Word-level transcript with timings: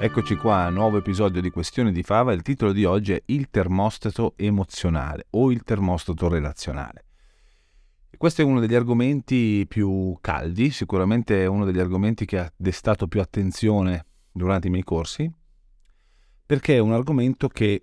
Eccoci 0.00 0.36
qua, 0.36 0.68
nuovo 0.68 0.98
episodio 0.98 1.40
di 1.40 1.50
Questioni 1.50 1.90
di 1.90 2.04
Fava. 2.04 2.32
Il 2.32 2.42
titolo 2.42 2.70
di 2.70 2.84
oggi 2.84 3.14
è 3.14 3.22
Il 3.26 3.50
termostato 3.50 4.34
emozionale 4.36 5.26
o 5.30 5.50
il 5.50 5.64
termostato 5.64 6.28
relazionale. 6.28 7.04
Questo 8.16 8.42
è 8.42 8.44
uno 8.44 8.60
degli 8.60 8.76
argomenti 8.76 9.66
più 9.66 10.16
caldi, 10.20 10.70
sicuramente 10.70 11.42
è 11.42 11.46
uno 11.46 11.64
degli 11.64 11.80
argomenti 11.80 12.26
che 12.26 12.38
ha 12.38 12.52
destato 12.56 13.08
più 13.08 13.20
attenzione 13.20 14.06
durante 14.30 14.68
i 14.68 14.70
miei 14.70 14.84
corsi, 14.84 15.28
perché 16.46 16.76
è 16.76 16.78
un 16.78 16.92
argomento 16.92 17.48
che 17.48 17.82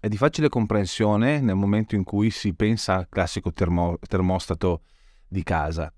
è 0.00 0.08
di 0.08 0.16
facile 0.16 0.48
comprensione 0.48 1.40
nel 1.40 1.54
momento 1.54 1.94
in 1.94 2.02
cui 2.02 2.30
si 2.30 2.54
pensa 2.54 2.96
al 2.96 3.08
classico 3.08 3.52
termo- 3.52 4.00
termostato 4.00 4.82
di 5.28 5.44
casa 5.44 5.94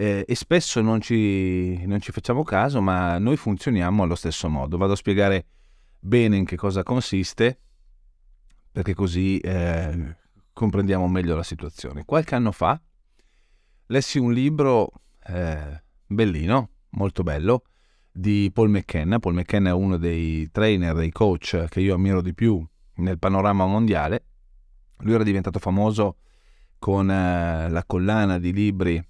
eh, 0.00 0.24
e 0.26 0.34
spesso 0.34 0.80
non 0.80 1.02
ci, 1.02 1.84
non 1.84 2.00
ci 2.00 2.10
facciamo 2.10 2.42
caso, 2.42 2.80
ma 2.80 3.18
noi 3.18 3.36
funzioniamo 3.36 4.02
allo 4.02 4.14
stesso 4.14 4.48
modo. 4.48 4.78
Vado 4.78 4.92
a 4.92 4.96
spiegare 4.96 5.44
bene 5.98 6.38
in 6.38 6.46
che 6.46 6.56
cosa 6.56 6.82
consiste, 6.82 7.60
perché 8.72 8.94
così 8.94 9.36
eh, 9.40 10.16
comprendiamo 10.54 11.06
meglio 11.06 11.36
la 11.36 11.42
situazione. 11.42 12.06
Qualche 12.06 12.34
anno 12.34 12.50
fa 12.50 12.80
lessi 13.88 14.18
un 14.18 14.32
libro 14.32 14.90
eh, 15.26 15.82
bellino, 16.06 16.70
molto 16.92 17.22
bello, 17.22 17.64
di 18.10 18.50
Paul 18.54 18.70
McKenna. 18.70 19.18
Paul 19.18 19.34
McKenna 19.34 19.68
è 19.68 19.74
uno 19.74 19.98
dei 19.98 20.50
trainer, 20.50 20.94
dei 20.94 21.10
coach 21.10 21.66
che 21.68 21.80
io 21.80 21.96
ammiro 21.96 22.22
di 22.22 22.32
più 22.32 22.66
nel 22.94 23.18
panorama 23.18 23.66
mondiale. 23.66 24.24
Lui 25.00 25.12
era 25.12 25.24
diventato 25.24 25.58
famoso 25.58 26.16
con 26.78 27.10
eh, 27.10 27.68
la 27.68 27.84
collana 27.84 28.38
di 28.38 28.54
libri 28.54 29.08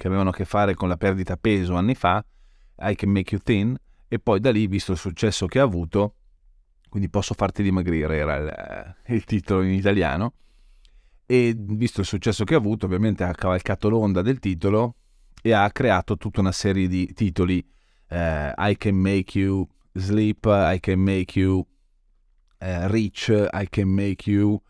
che 0.00 0.06
avevano 0.06 0.30
a 0.30 0.32
che 0.32 0.46
fare 0.46 0.74
con 0.74 0.88
la 0.88 0.96
perdita 0.96 1.36
peso 1.36 1.74
anni 1.74 1.94
fa, 1.94 2.24
I 2.78 2.94
Can 2.94 3.10
Make 3.10 3.34
You 3.34 3.42
Thin, 3.44 3.76
e 4.08 4.18
poi 4.18 4.40
da 4.40 4.50
lì, 4.50 4.66
visto 4.66 4.92
il 4.92 4.98
successo 4.98 5.44
che 5.46 5.60
ha 5.60 5.62
avuto, 5.62 6.14
quindi 6.88 7.10
posso 7.10 7.34
farti 7.34 7.62
dimagrire, 7.62 8.16
era 8.16 8.36
il, 8.36 8.48
eh, 8.48 9.14
il 9.14 9.24
titolo 9.24 9.62
in 9.62 9.74
italiano, 9.74 10.32
e 11.26 11.54
visto 11.54 12.00
il 12.00 12.06
successo 12.06 12.44
che 12.44 12.54
ha 12.54 12.56
avuto, 12.56 12.86
ovviamente 12.86 13.24
ha 13.24 13.32
cavalcato 13.34 13.90
l'onda 13.90 14.22
del 14.22 14.38
titolo 14.38 14.94
e 15.42 15.52
ha 15.52 15.70
creato 15.70 16.16
tutta 16.16 16.40
una 16.40 16.50
serie 16.50 16.88
di 16.88 17.12
titoli, 17.12 17.62
eh, 18.08 18.54
I 18.56 18.76
Can 18.78 18.96
Make 18.96 19.38
You 19.38 19.68
Sleep, 19.92 20.46
I 20.46 20.80
Can 20.80 20.98
Make 20.98 21.38
You 21.38 21.64
eh, 22.56 22.88
Rich, 22.88 23.28
I 23.52 23.68
Can 23.68 23.88
Make 23.88 24.30
You, 24.30 24.60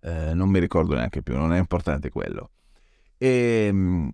eh, 0.00 0.34
non 0.34 0.50
mi 0.50 0.58
ricordo 0.58 0.96
neanche 0.96 1.22
più, 1.22 1.36
non 1.36 1.52
è 1.52 1.58
importante 1.58 2.10
quello. 2.10 2.50
E, 3.16 3.66
ehm, 3.68 4.10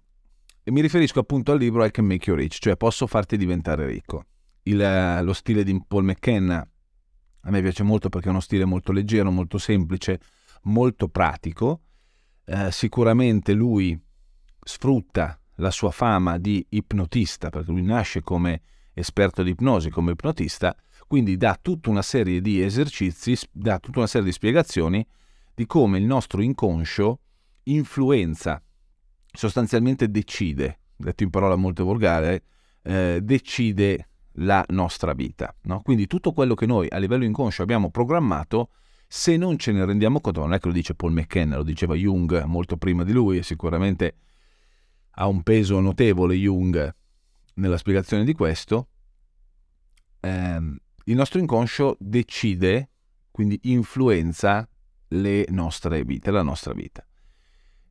e 0.69 0.73
mi 0.73 0.81
riferisco 0.81 1.21
appunto 1.21 1.53
al 1.53 1.59
libro 1.59 1.85
I 1.85 1.93
Can 1.93 2.07
Make 2.07 2.29
You 2.29 2.37
Rich, 2.37 2.59
cioè 2.59 2.77
posso 2.77 3.07
farti 3.07 3.37
diventare 3.37 3.87
ricco. 3.87 4.25
Il, 4.63 4.83
eh, 4.83 5.23
lo 5.23 5.33
stile 5.33 5.63
di 5.63 5.81
Paul 5.87 6.03
McKenna 6.03 6.59
a 6.59 7.51
me 7.51 7.63
piace 7.63 7.85
molto 7.85 8.09
perché 8.09 8.27
è 8.27 8.31
uno 8.31 8.41
stile 8.41 8.65
molto 8.65 8.91
leggero, 8.91 9.31
molto 9.31 9.59
semplice, 9.59 10.19
molto 10.63 11.07
pratico. 11.07 11.83
Eh, 12.45 12.73
sicuramente 12.73 13.53
lui 13.53 13.97
sfrutta 14.61 15.41
la 15.59 15.71
sua 15.71 15.93
fama 15.93 16.37
di 16.37 16.67
ipnotista, 16.71 17.49
perché 17.49 17.71
lui 17.71 17.83
nasce 17.83 18.23
come 18.23 18.63
esperto 18.93 19.45
di 19.45 19.51
ipnosi, 19.51 19.89
come 19.89 20.11
ipnotista, 20.13 20.75
quindi 21.07 21.37
dà 21.37 21.57
tutta 21.63 21.91
una 21.91 22.03
serie 22.03 22.41
di 22.41 22.61
esercizi, 22.61 23.39
dà 23.53 23.79
tutta 23.79 23.99
una 23.99 24.09
serie 24.09 24.27
di 24.27 24.33
spiegazioni 24.33 25.07
di 25.55 25.65
come 25.65 25.99
il 25.99 26.05
nostro 26.07 26.43
inconscio 26.43 27.21
influenza 27.63 28.61
sostanzialmente 29.37 30.11
decide, 30.11 30.81
detto 30.97 31.23
in 31.23 31.31
parola 31.31 31.57
molto 31.57 31.85
volgare, 31.85 32.43
eh, 32.83 33.21
decide 33.23 34.09
la 34.39 34.65
nostra 34.69 35.13
vita. 35.13 35.55
No? 35.63 35.83
Quindi 35.83 36.07
tutto 36.07 36.33
quello 36.33 36.55
che 36.55 36.67
noi 36.67 36.89
a 36.91 36.99
livello 36.99 37.25
inconscio 37.25 37.63
abbiamo 37.63 37.91
programmato, 37.91 38.71
se 39.07 39.37
non 39.37 39.57
ce 39.59 39.73
ne 39.73 39.85
rendiamo 39.85 40.21
conto, 40.21 40.41
non 40.41 40.55
è 40.55 40.59
che 40.59 40.69
lo 40.69 40.73
dice 40.73 40.95
Paul 40.95 41.13
McKenna, 41.13 41.57
lo 41.57 41.63
diceva 41.63 41.95
Jung 41.95 42.43
molto 42.45 42.77
prima 42.77 43.05
di 43.05 43.13
lui 43.13 43.39
e 43.39 43.43
sicuramente 43.43 44.17
ha 45.19 45.27
un 45.27 45.43
peso 45.43 45.81
notevole 45.81 46.35
Jung 46.35 46.95
nella 47.55 47.79
spiegazione 47.79 48.25
di 48.25 48.33
questo, 48.33 48.89
ehm, 50.21 50.77
il 51.05 51.15
nostro 51.15 51.39
inconscio 51.39 51.97
decide, 52.01 52.91
quindi 53.31 53.59
influenza 53.65 54.69
le 55.09 55.47
nostre 55.51 56.05
vite, 56.05 56.31
la 56.31 56.43
nostra 56.43 56.73
vita. 56.73 57.07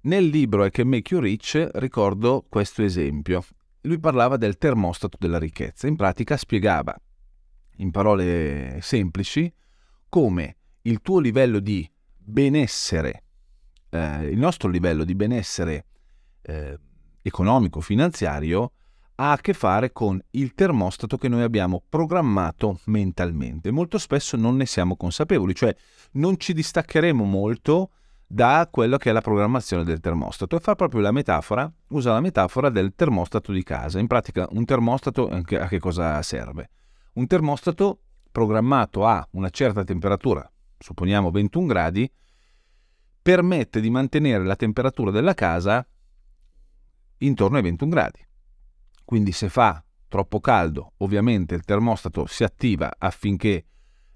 Nel 0.06 0.28
libro 0.28 0.66
I 0.66 0.70
Can 0.70 0.88
Make 0.88 1.16
You 1.16 1.24
Rich 1.24 1.70
ricordo 1.74 2.46
questo 2.48 2.84
esempio. 2.84 3.44
Lui 3.82 3.98
parlava 3.98 4.38
del 4.38 4.60
termostato 4.60 5.18
della 5.20 5.40
ricchezza. 5.40 5.88
In 5.88 5.96
pratica 5.96 6.38
spiegava, 6.38 6.96
in 7.78 7.90
parole 7.90 8.78
semplici, 8.84 9.52
come 10.08 10.58
il 10.84 11.02
tuo 11.02 11.18
livello 11.18 11.60
di 11.60 11.90
benessere, 12.18 13.24
eh, 13.90 14.28
il 14.28 14.38
nostro 14.38 14.70
livello 14.70 15.06
di 15.06 15.16
benessere 15.16 15.86
eh, 16.44 16.78
economico, 17.24 17.82
finanziario, 17.82 18.74
ha 19.16 19.32
a 19.32 19.38
che 19.38 19.54
fare 19.54 19.92
con 19.92 20.22
il 20.32 20.54
termostato 20.54 21.18
che 21.18 21.30
noi 21.30 21.42
abbiamo 21.42 21.82
programmato 21.90 22.80
mentalmente. 22.86 23.72
Molto 23.72 23.98
spesso 23.98 24.38
non 24.38 24.56
ne 24.56 24.68
siamo 24.68 24.98
consapevoli, 24.98 25.56
cioè 25.56 25.76
non 26.12 26.38
ci 26.38 26.54
distaccheremo 26.54 27.24
molto 27.24 27.90
da 28.36 28.68
quello 28.70 28.98
che 28.98 29.12
è 29.12 29.14
la 29.14 29.22
programmazione 29.22 29.86
del 29.86 30.02
termostato 30.02 30.58
e 30.58 30.60
fa 30.60 30.76
proprio 30.76 31.00
la 31.00 31.14
metafora, 31.14 31.72
usa 31.92 32.12
la 32.12 32.20
metafora 32.20 32.70
del 32.70 32.94
termostato 32.94 33.54
di 33.54 33.64
casa. 33.64 33.98
In 33.98 34.08
pratica 34.08 34.46
un 34.50 34.66
termostato 34.66 35.30
a 35.30 35.42
che 35.42 35.80
cosa 35.80 36.22
serve? 36.22 36.70
Un 37.14 37.28
termostato 37.28 38.02
programmato 38.34 39.06
a 39.06 39.26
una 39.32 39.50
certa 39.50 39.86
temperatura, 39.86 40.52
supponiamo 40.78 41.32
21 41.32 41.66
gradi, 41.66 42.12
permette 43.22 43.80
di 43.80 43.90
mantenere 43.90 44.44
la 44.44 44.58
temperatura 44.58 45.12
della 45.12 45.34
casa 45.34 45.88
intorno 47.20 47.56
ai 47.56 47.64
21 47.64 47.90
gradi. 47.90 48.28
Quindi 49.06 49.32
se 49.32 49.48
fa 49.48 49.82
troppo 50.10 50.42
caldo, 50.42 50.92
ovviamente 50.98 51.56
il 51.56 51.64
termostato 51.64 52.26
si 52.26 52.44
attiva 52.44 52.96
affinché 52.98 53.66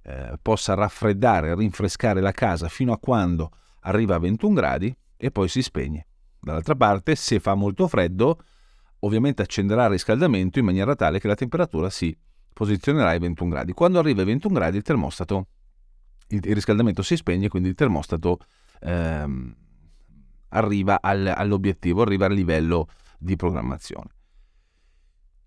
eh, 0.01 0.37
possa 0.41 0.73
raffreddare, 0.73 1.55
rinfrescare 1.55 2.19
la 2.19 2.33
casa 2.33 2.67
fino 2.67 2.91
a 2.91 2.99
quando 2.99 3.51
arriva 3.89 4.15
a 4.15 4.19
21 4.19 4.53
gradi 4.53 4.95
e 5.17 5.31
poi 5.31 5.47
si 5.47 5.61
spegne. 5.61 6.07
Dall'altra 6.39 6.75
parte, 6.75 7.15
se 7.15 7.39
fa 7.39 7.55
molto 7.55 7.87
freddo, 7.87 8.39
ovviamente 8.99 9.41
accenderà 9.41 9.85
il 9.85 9.91
riscaldamento 9.91 10.59
in 10.59 10.65
maniera 10.65 10.95
tale 10.95 11.19
che 11.19 11.27
la 11.27 11.35
temperatura 11.35 11.89
si 11.89 12.15
posizionerà 12.53 13.09
ai 13.09 13.19
21 13.19 13.49
gradi. 13.49 13.73
Quando 13.73 13.99
arriva 13.99 14.21
ai 14.21 14.27
21 14.27 14.53
gradi 14.53 14.77
il 14.77 14.83
termostato, 14.83 15.47
il, 16.27 16.39
il 16.43 16.53
riscaldamento 16.53 17.01
si 17.01 17.15
spegne, 17.15 17.49
quindi 17.49 17.69
il 17.69 17.75
termostato 17.75 18.39
ehm, 18.81 19.55
arriva 20.49 20.99
al, 21.01 21.33
all'obiettivo, 21.35 22.01
arriva 22.01 22.25
al 22.25 22.33
livello 22.33 22.87
di 23.17 23.35
programmazione. 23.35 24.09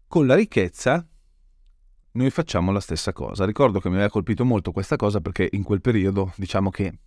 Con 0.06 0.26
la 0.26 0.34
ricchezza 0.34 1.06
noi 2.12 2.30
facciamo 2.30 2.72
la 2.72 2.80
stessa 2.80 3.12
cosa. 3.12 3.46
Ricordo 3.46 3.80
che 3.80 3.88
mi 3.88 3.94
aveva 3.94 4.10
colpito 4.10 4.44
molto 4.44 4.72
questa 4.72 4.96
cosa 4.96 5.20
perché 5.20 5.48
in 5.52 5.62
quel 5.62 5.80
periodo 5.80 6.32
diciamo 6.36 6.68
che 6.68 6.98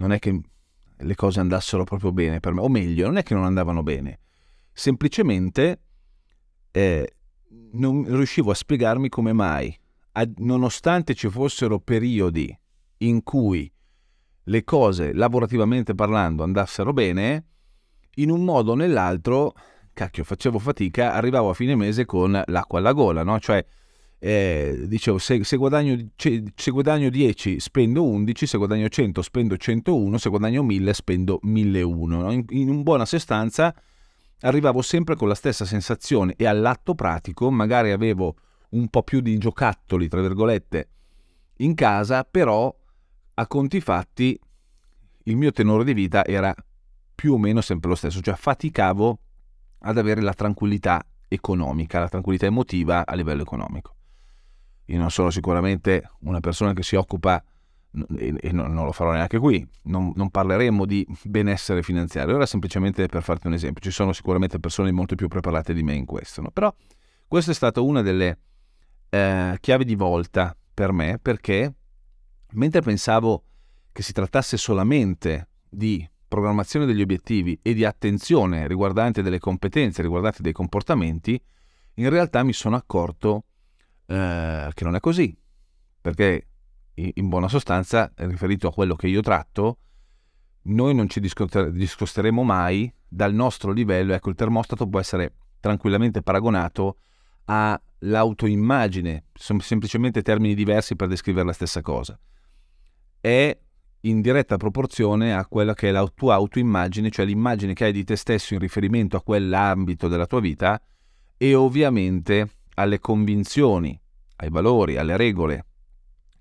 non 0.00 0.12
è 0.12 0.18
che 0.18 0.40
le 0.96 1.14
cose 1.14 1.40
andassero 1.40 1.84
proprio 1.84 2.10
bene 2.10 2.40
per 2.40 2.52
me, 2.52 2.60
o 2.60 2.68
meglio, 2.68 3.06
non 3.06 3.18
è 3.18 3.22
che 3.22 3.34
non 3.34 3.44
andavano 3.44 3.82
bene, 3.82 4.18
semplicemente 4.72 5.82
eh, 6.72 7.14
non 7.72 8.04
riuscivo 8.04 8.50
a 8.50 8.54
spiegarmi 8.54 9.08
come 9.08 9.32
mai, 9.32 9.78
a, 10.12 10.28
nonostante 10.38 11.14
ci 11.14 11.28
fossero 11.28 11.78
periodi 11.78 12.58
in 12.98 13.22
cui 13.22 13.70
le 14.44 14.64
cose 14.64 15.12
lavorativamente 15.12 15.94
parlando 15.94 16.42
andassero 16.42 16.92
bene, 16.92 17.44
in 18.16 18.30
un 18.30 18.42
modo 18.42 18.72
o 18.72 18.74
nell'altro, 18.74 19.52
cacchio, 19.92 20.24
facevo 20.24 20.58
fatica, 20.58 21.12
arrivavo 21.12 21.50
a 21.50 21.54
fine 21.54 21.76
mese 21.76 22.06
con 22.06 22.42
l'acqua 22.46 22.78
alla 22.78 22.92
gola, 22.92 23.22
no? 23.22 23.38
Cioè, 23.38 23.64
eh, 24.22 24.84
dicevo 24.86 25.16
se, 25.16 25.42
se, 25.44 25.56
guadagno, 25.56 25.96
se, 26.14 26.70
guadagno, 26.70 27.08
10 27.08 27.58
spendo 27.58 28.04
11, 28.04 28.46
se 28.46 28.58
guadagno 28.58 28.88
100 28.88 29.22
spendo 29.22 29.56
101, 29.56 30.18
se 30.18 30.28
guadagno 30.28 30.62
1000 30.62 30.92
spendo 30.92 31.38
1001. 31.42 32.20
No? 32.20 32.30
In, 32.30 32.44
in 32.50 32.82
buona 32.82 33.06
sostanza 33.06 33.74
arrivavo 34.40 34.82
sempre 34.82 35.16
con 35.16 35.26
la 35.26 35.34
stessa 35.34 35.64
sensazione 35.64 36.34
e 36.36 36.46
all'atto 36.46 36.94
pratico 36.94 37.50
magari 37.50 37.92
avevo 37.92 38.36
un 38.70 38.88
po' 38.88 39.02
più 39.02 39.20
di 39.20 39.38
giocattoli, 39.38 40.06
tra 40.06 40.20
virgolette, 40.20 40.88
in 41.56 41.74
casa, 41.74 42.22
però 42.24 42.74
a 43.34 43.46
conti 43.46 43.80
fatti 43.80 44.38
il 45.24 45.36
mio 45.36 45.50
tenore 45.50 45.82
di 45.84 45.94
vita 45.94 46.24
era 46.26 46.54
più 47.14 47.34
o 47.34 47.38
meno 47.38 47.62
sempre 47.62 47.88
lo 47.88 47.94
stesso, 47.96 48.20
cioè 48.20 48.34
faticavo 48.34 49.18
ad 49.80 49.96
avere 49.96 50.20
la 50.20 50.34
tranquillità 50.34 51.02
economica, 51.26 52.00
la 52.00 52.08
tranquillità 52.08 52.46
emotiva 52.46 53.06
a 53.06 53.14
livello 53.14 53.42
economico. 53.42 53.94
Io 54.90 54.98
non 54.98 55.10
sono 55.10 55.30
sicuramente 55.30 56.10
una 56.20 56.40
persona 56.40 56.72
che 56.72 56.82
si 56.82 56.96
occupa, 56.96 57.42
e 58.16 58.52
non 58.52 58.74
lo 58.74 58.92
farò 58.92 59.12
neanche 59.12 59.38
qui, 59.38 59.66
non, 59.84 60.12
non 60.14 60.30
parleremo 60.30 60.84
di 60.84 61.06
benessere 61.24 61.82
finanziario, 61.82 62.34
ora 62.34 62.46
semplicemente 62.46 63.06
per 63.06 63.22
farti 63.22 63.46
un 63.46 63.54
esempio, 63.54 63.80
ci 63.82 63.90
sono 63.90 64.12
sicuramente 64.12 64.60
persone 64.60 64.92
molto 64.92 65.14
più 65.14 65.28
preparate 65.28 65.72
di 65.72 65.82
me 65.82 65.94
in 65.94 66.04
questo, 66.04 66.40
no? 66.40 66.50
però 66.50 66.72
questa 67.26 67.50
è 67.52 67.54
stata 67.54 67.80
una 67.80 68.02
delle 68.02 68.38
eh, 69.08 69.56
chiavi 69.60 69.84
di 69.84 69.94
volta 69.94 70.56
per 70.72 70.92
me 70.92 71.18
perché 71.20 71.74
mentre 72.52 72.80
pensavo 72.80 73.44
che 73.92 74.02
si 74.02 74.12
trattasse 74.12 74.56
solamente 74.56 75.48
di 75.68 76.08
programmazione 76.26 76.86
degli 76.86 77.02
obiettivi 77.02 77.58
e 77.60 77.74
di 77.74 77.84
attenzione 77.84 78.68
riguardante 78.68 79.20
delle 79.22 79.40
competenze, 79.40 80.02
riguardanti 80.02 80.42
dei 80.42 80.52
comportamenti, 80.52 81.40
in 81.94 82.08
realtà 82.08 82.44
mi 82.44 82.52
sono 82.52 82.76
accorto 82.76 83.44
eh, 84.10 84.70
che 84.74 84.82
non 84.84 84.96
è 84.96 85.00
così, 85.00 85.36
perché 86.00 86.46
in 86.94 87.28
buona 87.28 87.46
sostanza, 87.48 88.12
riferito 88.16 88.66
a 88.66 88.72
quello 88.72 88.96
che 88.96 89.06
io 89.06 89.20
tratto, 89.20 89.78
noi 90.62 90.94
non 90.94 91.08
ci 91.08 91.20
discosteremo 91.20 92.42
mai 92.42 92.92
dal 93.08 93.32
nostro 93.32 93.70
livello, 93.70 94.12
ecco 94.12 94.28
il 94.28 94.34
termostato 94.34 94.88
può 94.88 94.98
essere 94.98 95.34
tranquillamente 95.60 96.22
paragonato 96.22 96.96
all'autoimmagine, 97.44 99.26
sono 99.32 99.60
semplicemente 99.60 100.22
termini 100.22 100.54
diversi 100.54 100.96
per 100.96 101.06
descrivere 101.06 101.46
la 101.46 101.52
stessa 101.52 101.80
cosa. 101.80 102.18
È 103.20 103.58
in 104.00 104.20
diretta 104.20 104.56
proporzione 104.56 105.34
a 105.34 105.46
quella 105.46 105.74
che 105.74 105.88
è 105.88 105.92
la 105.92 106.06
tua 106.12 106.34
autoimmagine, 106.34 107.10
cioè 107.10 107.24
l'immagine 107.24 107.74
che 107.74 107.84
hai 107.84 107.92
di 107.92 108.02
te 108.02 108.16
stesso 108.16 108.54
in 108.54 108.60
riferimento 108.60 109.16
a 109.16 109.22
quell'ambito 109.22 110.08
della 110.08 110.26
tua 110.26 110.40
vita 110.40 110.82
e 111.36 111.54
ovviamente 111.54 112.48
alle 112.80 112.98
convinzioni, 112.98 113.98
ai 114.36 114.50
valori, 114.50 114.96
alle 114.96 115.16
regole 115.16 115.66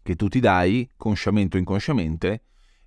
che 0.01 0.15
tu 0.15 0.27
ti 0.27 0.39
dai, 0.39 0.89
consciamente 0.97 1.57
o 1.57 1.59
inconsciamente, 1.59 2.43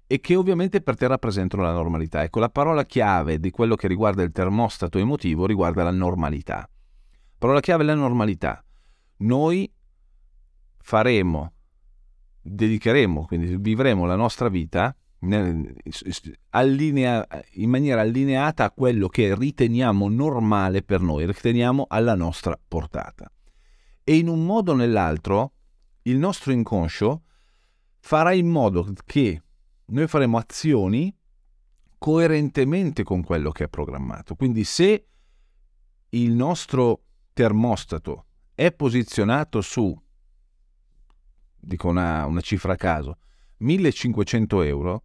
e 0.07 0.21
che 0.21 0.35
ovviamente 0.35 0.81
per 0.81 0.97
te 0.97 1.07
rappresentano 1.07 1.63
la 1.63 1.73
normalità. 1.73 2.23
Ecco, 2.23 2.41
la 2.41 2.51
parola 2.51 2.85
chiave 2.85 3.39
di 3.39 3.51
quello 3.51 3.77
che 3.77 3.89
riguarda 3.89 4.23
il 4.23 4.33
termostato 4.33 4.99
emotivo 4.99 5.47
riguarda 5.47 5.83
la 5.85 5.91
normalità. 5.91 6.69
Parola 7.39 7.61
chiave 7.61 7.83
è 7.83 7.87
la 7.87 7.95
normalità. 7.95 8.63
Noi 9.19 9.73
faremo 10.79 11.53
dedicheremo, 12.43 13.25
quindi 13.27 13.57
vivremo 13.57 14.05
la 14.05 14.17
nostra 14.17 14.49
vita 14.49 14.95
in 15.21 15.75
maniera 17.69 18.01
allineata 18.01 18.65
a 18.65 18.71
quello 18.73 19.09
che 19.09 19.35
riteniamo 19.37 20.09
normale 20.09 20.83
per 20.83 21.01
noi, 21.01 21.25
riteniamo 21.25 21.87
alla 21.89 22.17
nostra 22.17 22.59
portata. 22.67 23.31
E 24.05 24.17
in 24.17 24.29
un 24.29 24.45
modo 24.45 24.73
o 24.73 24.75
nell'altro 24.75 25.53
il 26.03 26.17
nostro 26.17 26.53
inconscio 26.53 27.23
farà 28.01 28.33
in 28.33 28.49
modo 28.49 28.93
che 29.05 29.43
noi 29.87 30.09
faremo 30.09 30.39
azioni 30.39 31.15
coerentemente 31.99 33.05
con 33.05 33.23
quello 33.23 33.53
che 33.53 33.65
è 33.65 33.69
programmato. 33.69 34.35
Quindi 34.35 34.65
se 34.65 35.07
il 36.09 36.33
nostro 36.33 37.05
termostato 37.33 38.27
è 38.55 38.73
posizionato 38.73 39.61
su 39.61 39.97
dico 41.65 41.89
una, 41.89 42.27
una 42.27 42.41
cifra 42.41 42.73
a 42.73 42.77
caso, 42.77 43.19
1500 43.59 44.63
euro, 44.63 45.05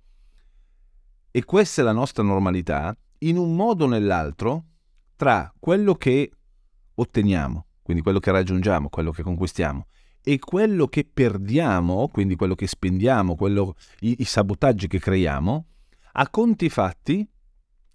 e 1.30 1.46
questa 1.46 1.82
è 1.82 1.84
la 1.84 1.92
nostra 1.92 2.24
normalità, 2.24 2.98
in 3.20 3.38
un 3.38 3.56
modo 3.56 3.86
o 3.86 3.88
nell'altro, 3.88 4.66
tra 5.16 5.54
quello 5.60 5.94
che 5.96 6.32
otteniamo, 6.96 7.67
quindi 7.88 8.04
quello 8.04 8.20
che 8.20 8.32
raggiungiamo, 8.32 8.90
quello 8.90 9.12
che 9.12 9.24
conquistiamo, 9.24 9.88
e 10.22 10.40
quello 10.40 10.88
che 10.88 11.08
perdiamo, 11.10 12.10
quindi 12.10 12.36
quello 12.36 12.54
che 12.54 12.68
spendiamo, 12.68 13.38
quello, 13.38 13.76
i, 14.02 14.18
i 14.20 14.26
sabotaggi 14.26 14.90
che 14.90 15.00
creiamo, 15.00 15.66
a 16.12 16.30
conti 16.30 16.68
fatti 16.68 17.26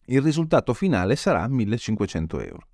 il 0.06 0.22
risultato 0.22 0.72
finale 0.72 1.14
sarà 1.14 1.46
1500 1.46 2.40
euro. 2.40 2.68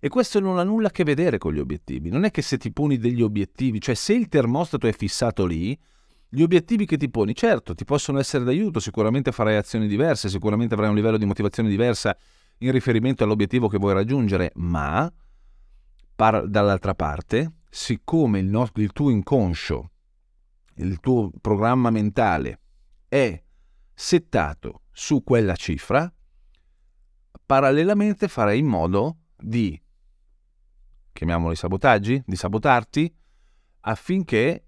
E 0.00 0.08
questo 0.08 0.40
non 0.40 0.58
ha 0.58 0.64
nulla 0.64 0.88
a 0.88 0.90
che 0.90 1.04
vedere 1.04 1.38
con 1.38 1.52
gli 1.52 1.60
obiettivi. 1.60 2.10
Non 2.10 2.24
è 2.24 2.32
che 2.32 2.42
se 2.42 2.58
ti 2.58 2.72
poni 2.72 2.98
degli 2.98 3.22
obiettivi, 3.22 3.80
cioè 3.80 3.94
se 3.94 4.14
il 4.14 4.26
termostato 4.26 4.88
è 4.88 4.92
fissato 4.92 5.46
lì, 5.46 5.78
gli 6.28 6.42
obiettivi 6.42 6.84
che 6.84 6.96
ti 6.96 7.08
poni, 7.08 7.36
certo, 7.36 7.72
ti 7.76 7.84
possono 7.84 8.18
essere 8.18 8.42
d'aiuto, 8.42 8.80
sicuramente 8.80 9.30
farai 9.30 9.54
azioni 9.54 9.86
diverse, 9.86 10.28
sicuramente 10.28 10.74
avrai 10.74 10.88
un 10.88 10.96
livello 10.96 11.18
di 11.18 11.24
motivazione 11.24 11.68
diversa 11.68 12.16
in 12.58 12.72
riferimento 12.72 13.22
all'obiettivo 13.22 13.68
che 13.68 13.78
vuoi 13.78 13.92
raggiungere, 13.92 14.50
ma 14.56 15.08
par- 16.14 16.46
dall'altra 16.48 16.94
parte, 16.94 17.52
siccome 17.68 18.38
il, 18.38 18.46
no- 18.46 18.70
il 18.74 18.92
tuo 18.92 19.10
inconscio, 19.10 19.90
il 20.76 21.00
tuo 21.00 21.30
programma 21.40 21.90
mentale 21.90 22.60
è 23.08 23.42
settato 23.92 24.82
su 24.90 25.22
quella 25.22 25.54
cifra, 25.54 26.12
parallelamente 27.46 28.28
farai 28.28 28.58
in 28.58 28.66
modo 28.66 29.18
di 29.36 29.80
chiamiamoli 31.12 31.54
sabotaggi, 31.54 32.22
di 32.26 32.36
sabotarti, 32.36 33.14
affinché 33.80 34.66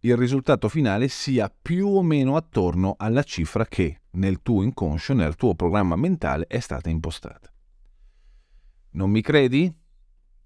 il 0.00 0.16
risultato 0.16 0.68
finale 0.68 1.08
sia 1.08 1.50
più 1.50 1.88
o 1.88 2.02
meno 2.02 2.36
attorno 2.36 2.94
alla 2.98 3.22
cifra 3.22 3.66
che 3.66 4.02
nel 4.12 4.42
tuo 4.42 4.62
inconscio, 4.62 5.14
nel 5.14 5.36
tuo 5.36 5.54
programma 5.54 5.96
mentale 5.96 6.46
è 6.46 6.58
stata 6.58 6.88
impostata. 6.90 7.52
Non 8.92 9.10
mi 9.10 9.20
credi? 9.20 9.72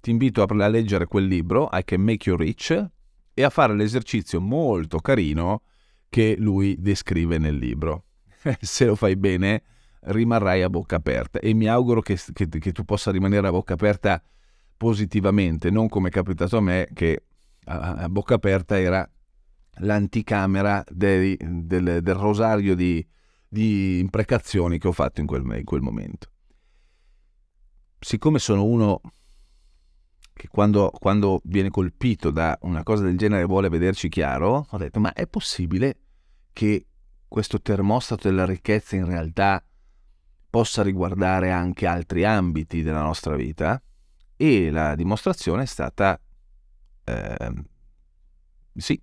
Ti 0.04 0.10
invito 0.10 0.42
a 0.42 0.68
leggere 0.68 1.06
quel 1.06 1.24
libro, 1.24 1.70
I 1.72 1.82
Can 1.82 2.02
Make 2.02 2.28
You 2.28 2.36
Rich, 2.36 2.90
e 3.32 3.42
a 3.42 3.48
fare 3.48 3.74
l'esercizio 3.74 4.38
molto 4.38 4.98
carino 4.98 5.62
che 6.10 6.36
lui 6.38 6.76
descrive 6.78 7.38
nel 7.38 7.56
libro. 7.56 8.04
Se 8.60 8.84
lo 8.84 8.96
fai 8.96 9.16
bene, 9.16 9.62
rimarrai 10.00 10.60
a 10.60 10.68
bocca 10.68 10.96
aperta 10.96 11.38
e 11.38 11.54
mi 11.54 11.68
auguro 11.68 12.02
che, 12.02 12.20
che, 12.34 12.46
che 12.46 12.72
tu 12.72 12.84
possa 12.84 13.10
rimanere 13.10 13.46
a 13.46 13.50
bocca 13.50 13.72
aperta 13.72 14.22
positivamente, 14.76 15.70
non 15.70 15.88
come 15.88 16.08
è 16.08 16.10
capitato 16.10 16.58
a 16.58 16.60
me 16.60 16.86
che 16.92 17.24
a, 17.64 17.94
a 17.94 18.08
bocca 18.10 18.34
aperta 18.34 18.78
era 18.78 19.10
l'anticamera 19.78 20.84
dei, 20.86 21.34
del, 21.40 22.00
del, 22.02 22.14
rosario 22.14 22.74
di, 22.74 23.02
di, 23.48 24.00
imprecazioni 24.00 24.78
che 24.78 24.86
ho 24.86 24.92
fatto 24.92 25.22
in 25.22 25.26
quel, 25.26 25.50
in 25.56 25.64
quel 25.64 25.80
momento. 25.80 26.28
Siccome 27.98 28.38
sono 28.38 28.64
uno 28.64 29.00
che 30.34 30.48
quando, 30.48 30.90
quando, 30.90 31.40
viene 31.44 31.70
colpito 31.70 32.30
da 32.30 32.58
una 32.62 32.82
cosa 32.82 33.04
del 33.04 33.16
genere 33.16 33.44
vuole 33.44 33.70
vederci 33.70 34.08
chiaro, 34.08 34.66
ho 34.68 34.76
detto 34.76 35.00
ma 35.00 35.12
è 35.14 35.26
possibile 35.26 35.96
che 36.52 36.86
questo 37.26 37.60
termostato 37.60 38.28
della 38.28 38.44
ricchezza 38.44 38.96
in 38.96 39.06
realtà 39.06 39.64
possa 40.50 40.82
riguardare 40.82 41.50
anche 41.50 41.86
altri 41.86 42.24
ambiti 42.24 42.82
della 42.82 43.02
nostra 43.02 43.34
vita? 43.34 43.80
e 44.36 44.70
la 44.70 44.94
dimostrazione 44.94 45.62
è 45.62 45.66
stata 45.66 46.20
eh, 47.04 47.52
sì, 48.74 49.00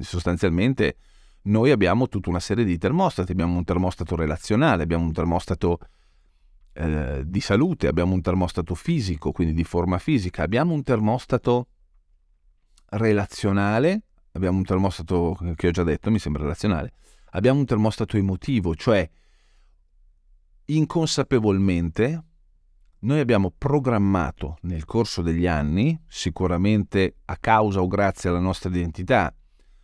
sostanzialmente 0.00 0.96
noi 1.42 1.70
abbiamo 1.70 2.08
tutta 2.08 2.28
una 2.28 2.40
serie 2.40 2.64
di 2.64 2.76
termostati, 2.76 3.30
abbiamo 3.30 3.56
un 3.56 3.64
termostato 3.64 4.16
relazionale, 4.16 4.82
abbiamo 4.82 5.04
un 5.04 5.12
termostato 5.12 5.78
eh, 6.76 7.22
di 7.24 7.40
salute, 7.40 7.88
abbiamo 7.88 8.12
un 8.12 8.20
termostato 8.20 8.74
fisico, 8.74 9.32
quindi 9.32 9.54
di 9.54 9.64
forma 9.64 9.98
fisica, 9.98 10.42
abbiamo 10.42 10.74
un 10.74 10.82
termostato 10.82 11.68
relazionale, 12.90 14.02
abbiamo 14.32 14.58
un 14.58 14.64
termostato 14.64 15.38
che 15.56 15.68
ho 15.68 15.70
già 15.70 15.82
detto, 15.82 16.10
mi 16.10 16.18
sembra 16.18 16.42
relazionale, 16.42 16.92
abbiamo 17.30 17.60
un 17.60 17.64
termostato 17.64 18.16
emotivo, 18.18 18.74
cioè 18.74 19.08
inconsapevolmente 20.66 22.24
noi 22.98 23.20
abbiamo 23.20 23.52
programmato 23.56 24.58
nel 24.62 24.84
corso 24.84 25.22
degli 25.22 25.46
anni, 25.46 25.98
sicuramente 26.08 27.16
a 27.24 27.36
causa 27.38 27.80
o 27.80 27.86
grazie 27.86 28.28
alla 28.28 28.38
nostra 28.38 28.68
identità, 28.68 29.34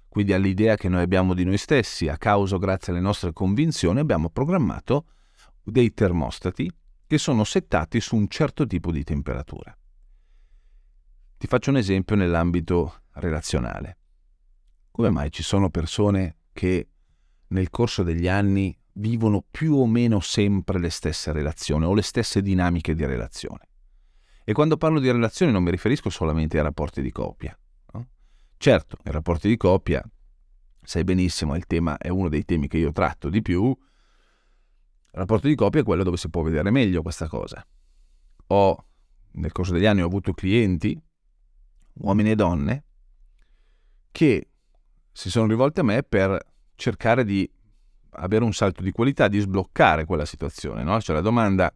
quindi 0.08 0.34
all'idea 0.34 0.76
che 0.76 0.90
noi 0.90 1.02
abbiamo 1.02 1.32
di 1.32 1.44
noi 1.44 1.56
stessi, 1.56 2.08
a 2.08 2.18
causa 2.18 2.56
o 2.56 2.58
grazie 2.58 2.92
alle 2.92 3.00
nostre 3.00 3.32
convinzioni, 3.32 4.00
abbiamo 4.00 4.28
programmato 4.28 5.06
dei 5.62 5.94
termostati 5.94 6.70
che 7.12 7.18
sono 7.18 7.44
settati 7.44 8.00
su 8.00 8.16
un 8.16 8.26
certo 8.26 8.66
tipo 8.66 8.90
di 8.90 9.04
temperatura. 9.04 9.76
Ti 11.36 11.46
faccio 11.46 11.68
un 11.68 11.76
esempio 11.76 12.16
nell'ambito 12.16 13.02
relazionale. 13.16 13.98
Come 14.90 15.10
mai 15.10 15.30
ci 15.30 15.42
sono 15.42 15.68
persone 15.68 16.36
che 16.54 16.88
nel 17.48 17.68
corso 17.68 18.02
degli 18.02 18.28
anni 18.28 18.74
vivono 18.94 19.44
più 19.50 19.74
o 19.74 19.86
meno 19.86 20.20
sempre 20.20 20.78
le 20.78 20.88
stesse 20.88 21.32
relazioni 21.32 21.84
o 21.84 21.92
le 21.92 22.00
stesse 22.00 22.40
dinamiche 22.40 22.94
di 22.94 23.04
relazione. 23.04 23.68
E 24.42 24.54
quando 24.54 24.78
parlo 24.78 24.98
di 24.98 25.10
relazioni 25.10 25.52
non 25.52 25.64
mi 25.64 25.70
riferisco 25.70 26.08
solamente 26.08 26.56
ai 26.56 26.62
rapporti 26.62 27.02
di 27.02 27.12
coppia. 27.12 27.54
No? 27.92 28.08
Certo, 28.56 28.96
i 29.04 29.10
rapporti 29.10 29.48
di 29.48 29.58
coppia, 29.58 30.02
sai 30.80 31.04
benissimo, 31.04 31.56
il 31.56 31.66
tema, 31.66 31.98
è 31.98 32.08
uno 32.08 32.30
dei 32.30 32.46
temi 32.46 32.68
che 32.68 32.78
io 32.78 32.90
tratto 32.90 33.28
di 33.28 33.42
più. 33.42 33.76
Il 35.14 35.18
rapporto 35.18 35.46
di 35.46 35.54
coppia 35.54 35.82
è 35.82 35.84
quello 35.84 36.04
dove 36.04 36.16
si 36.16 36.30
può 36.30 36.40
vedere 36.40 36.70
meglio 36.70 37.02
questa 37.02 37.28
cosa. 37.28 37.62
Ho, 38.46 38.84
nel 39.32 39.52
corso 39.52 39.74
degli 39.74 39.84
anni, 39.84 40.00
ho 40.00 40.06
avuto 40.06 40.32
clienti, 40.32 40.98
uomini 41.94 42.30
e 42.30 42.34
donne, 42.34 42.84
che 44.10 44.48
si 45.12 45.28
sono 45.28 45.46
rivolti 45.48 45.80
a 45.80 45.82
me 45.82 46.02
per 46.02 46.40
cercare 46.76 47.24
di 47.24 47.48
avere 48.12 48.42
un 48.42 48.54
salto 48.54 48.82
di 48.82 48.90
qualità, 48.90 49.28
di 49.28 49.38
sbloccare 49.38 50.06
quella 50.06 50.24
situazione. 50.24 50.82
No? 50.82 50.98
Cioè 50.98 51.14
la 51.14 51.20
domanda 51.20 51.70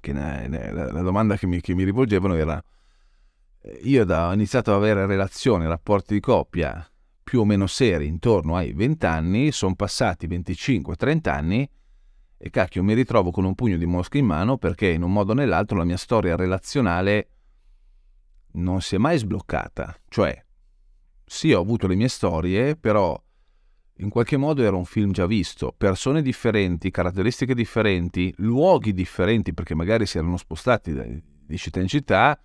che, 0.00 0.12
la, 0.14 1.02
domanda 1.02 1.36
che 1.36 1.46
mi, 1.46 1.60
che 1.60 1.74
mi, 1.74 1.84
rivolgevano 1.84 2.36
era 2.36 2.62
eh, 3.60 3.80
io 3.82 4.06
da, 4.06 4.28
ho 4.28 4.32
iniziato 4.32 4.70
ad 4.70 4.78
avere 4.78 5.04
relazioni, 5.04 5.66
rapporti 5.66 6.14
di 6.14 6.20
coppia 6.20 6.88
più 7.22 7.40
o 7.40 7.44
meno 7.44 7.66
seri 7.66 8.06
intorno 8.06 8.56
ai 8.56 8.72
20 8.72 9.04
anni, 9.04 9.52
sono 9.52 9.74
passati 9.74 10.26
25-30 10.26 11.28
anni 11.28 11.68
e 12.38 12.50
cacchio 12.50 12.82
mi 12.82 12.94
ritrovo 12.94 13.30
con 13.30 13.44
un 13.44 13.54
pugno 13.54 13.76
di 13.76 13.86
mosche 13.86 14.18
in 14.18 14.26
mano 14.26 14.58
perché 14.58 14.88
in 14.88 15.02
un 15.02 15.12
modo 15.12 15.32
o 15.32 15.34
nell'altro 15.34 15.76
la 15.76 15.84
mia 15.84 15.96
storia 15.96 16.36
relazionale 16.36 17.30
non 18.52 18.80
si 18.80 18.94
è 18.94 18.98
mai 18.98 19.18
sbloccata. 19.18 19.96
Cioè, 20.08 20.44
sì, 21.24 21.52
ho 21.52 21.60
avuto 21.60 21.86
le 21.86 21.94
mie 21.94 22.08
storie, 22.08 22.76
però 22.76 23.20
in 24.00 24.08
qualche 24.10 24.36
modo 24.36 24.62
era 24.62 24.76
un 24.76 24.84
film 24.84 25.12
già 25.12 25.26
visto, 25.26 25.74
persone 25.76 26.20
differenti, 26.20 26.90
caratteristiche 26.90 27.54
differenti, 27.54 28.32
luoghi 28.38 28.92
differenti 28.92 29.54
perché 29.54 29.74
magari 29.74 30.04
si 30.04 30.18
erano 30.18 30.36
spostati 30.36 30.92
di 30.92 31.56
città 31.56 31.80
in 31.80 31.88
città, 31.88 32.38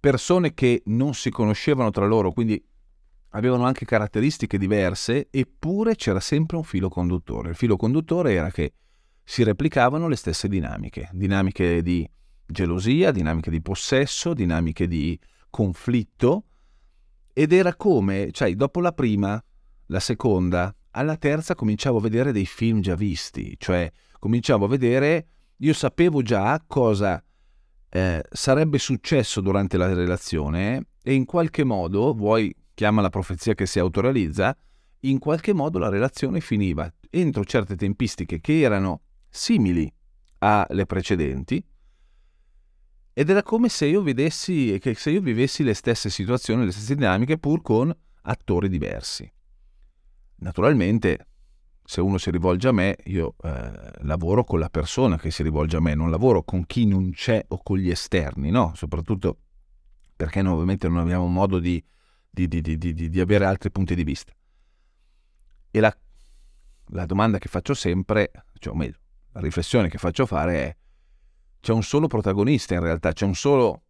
persone 0.00 0.52
che 0.54 0.82
non 0.86 1.14
si 1.14 1.30
conoscevano 1.30 1.90
tra 1.90 2.06
loro, 2.06 2.32
quindi 2.32 2.62
avevano 3.30 3.64
anche 3.64 3.84
caratteristiche 3.84 4.58
diverse, 4.58 5.28
eppure 5.30 5.94
c'era 5.94 6.20
sempre 6.20 6.56
un 6.56 6.64
filo 6.64 6.88
conduttore. 6.88 7.50
Il 7.50 7.56
filo 7.56 7.76
conduttore 7.76 8.32
era 8.32 8.50
che 8.50 8.72
si 9.22 9.42
replicavano 9.42 10.08
le 10.08 10.16
stesse 10.16 10.48
dinamiche, 10.48 11.08
dinamiche 11.12 11.82
di 11.82 12.08
gelosia, 12.46 13.12
dinamiche 13.12 13.50
di 13.50 13.60
possesso, 13.60 14.34
dinamiche 14.34 14.88
di 14.88 15.18
conflitto, 15.48 16.44
ed 17.32 17.52
era 17.52 17.74
come, 17.76 18.30
cioè, 18.32 18.54
dopo 18.54 18.80
la 18.80 18.92
prima 18.92 19.42
la 19.86 20.00
seconda, 20.00 20.74
alla 20.92 21.16
terza 21.16 21.54
cominciavo 21.54 21.98
a 21.98 22.02
vedere 22.02 22.32
dei 22.32 22.46
film 22.46 22.80
già 22.80 22.94
visti, 22.94 23.54
cioè 23.58 23.90
cominciavo 24.18 24.64
a 24.64 24.68
vedere, 24.68 25.26
io 25.56 25.72
sapevo 25.72 26.22
già 26.22 26.62
cosa 26.66 27.22
eh, 27.88 28.22
sarebbe 28.30 28.78
successo 28.78 29.40
durante 29.40 29.76
la 29.76 29.92
relazione 29.92 30.86
e 31.02 31.14
in 31.14 31.24
qualche 31.24 31.64
modo, 31.64 32.14
vuoi 32.14 32.54
chiama 32.80 33.02
la 33.02 33.10
profezia 33.10 33.52
che 33.52 33.66
si 33.66 33.78
autorealizza, 33.78 34.56
in 35.00 35.18
qualche 35.18 35.52
modo 35.52 35.78
la 35.78 35.90
relazione 35.90 36.40
finiva 36.40 36.90
entro 37.10 37.44
certe 37.44 37.76
tempistiche 37.76 38.40
che 38.40 38.60
erano 38.60 39.02
simili 39.28 39.92
alle 40.38 40.86
precedenti 40.86 41.62
ed 43.12 43.28
era 43.28 43.42
come 43.42 43.68
se 43.68 43.84
io 43.84 44.00
vedessi, 44.00 44.78
che 44.80 44.94
se 44.94 45.10
io 45.10 45.20
vivessi 45.20 45.62
le 45.62 45.74
stesse 45.74 46.08
situazioni, 46.08 46.64
le 46.64 46.72
stesse 46.72 46.94
dinamiche 46.94 47.36
pur 47.36 47.60
con 47.60 47.94
attori 48.22 48.70
diversi. 48.70 49.30
Naturalmente, 50.36 51.26
se 51.84 52.00
uno 52.00 52.16
si 52.16 52.30
rivolge 52.30 52.68
a 52.68 52.72
me, 52.72 52.96
io 53.04 53.34
eh, 53.42 53.72
lavoro 54.04 54.42
con 54.42 54.58
la 54.58 54.70
persona 54.70 55.18
che 55.18 55.30
si 55.30 55.42
rivolge 55.42 55.76
a 55.76 55.80
me, 55.80 55.94
non 55.94 56.08
lavoro 56.08 56.44
con 56.44 56.64
chi 56.64 56.86
non 56.86 57.10
c'è 57.10 57.44
o 57.48 57.60
con 57.62 57.76
gli 57.76 57.90
esterni, 57.90 58.50
no? 58.50 58.72
Soprattutto 58.74 59.36
perché 60.16 60.40
ovviamente 60.40 60.88
non 60.88 60.98
abbiamo 60.98 61.26
modo 61.26 61.58
di, 61.58 61.82
di, 62.30 62.48
di, 62.48 62.78
di 62.78 63.20
avere 63.20 63.44
altri 63.44 63.70
punti 63.70 63.94
di 63.94 64.04
vista. 64.04 64.32
E 65.70 65.80
la, 65.80 65.94
la 66.88 67.06
domanda 67.06 67.38
che 67.38 67.48
faccio 67.48 67.74
sempre, 67.74 68.30
cioè 68.58 68.72
o 68.72 68.76
meglio, 68.76 68.98
la 69.32 69.40
riflessione 69.40 69.88
che 69.88 69.98
faccio 69.98 70.26
fare 70.26 70.64
è 70.64 70.76
c'è 71.60 71.72
un 71.72 71.82
solo 71.82 72.06
protagonista 72.06 72.74
in 72.74 72.80
realtà, 72.80 73.12
c'è 73.12 73.24
un 73.24 73.34
solo... 73.34 73.82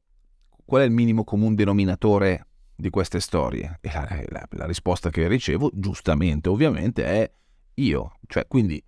Qual 0.64 0.82
è 0.82 0.84
il 0.84 0.92
minimo 0.92 1.24
comune 1.24 1.56
denominatore 1.56 2.46
di 2.76 2.90
queste 2.90 3.18
storie? 3.18 3.78
E 3.80 3.90
la, 3.92 4.22
la, 4.28 4.46
la 4.50 4.66
risposta 4.66 5.10
che 5.10 5.26
ricevo, 5.26 5.70
giustamente 5.72 6.48
ovviamente, 6.48 7.04
è 7.04 7.32
io. 7.74 8.18
Cioè, 8.26 8.46
quindi 8.46 8.80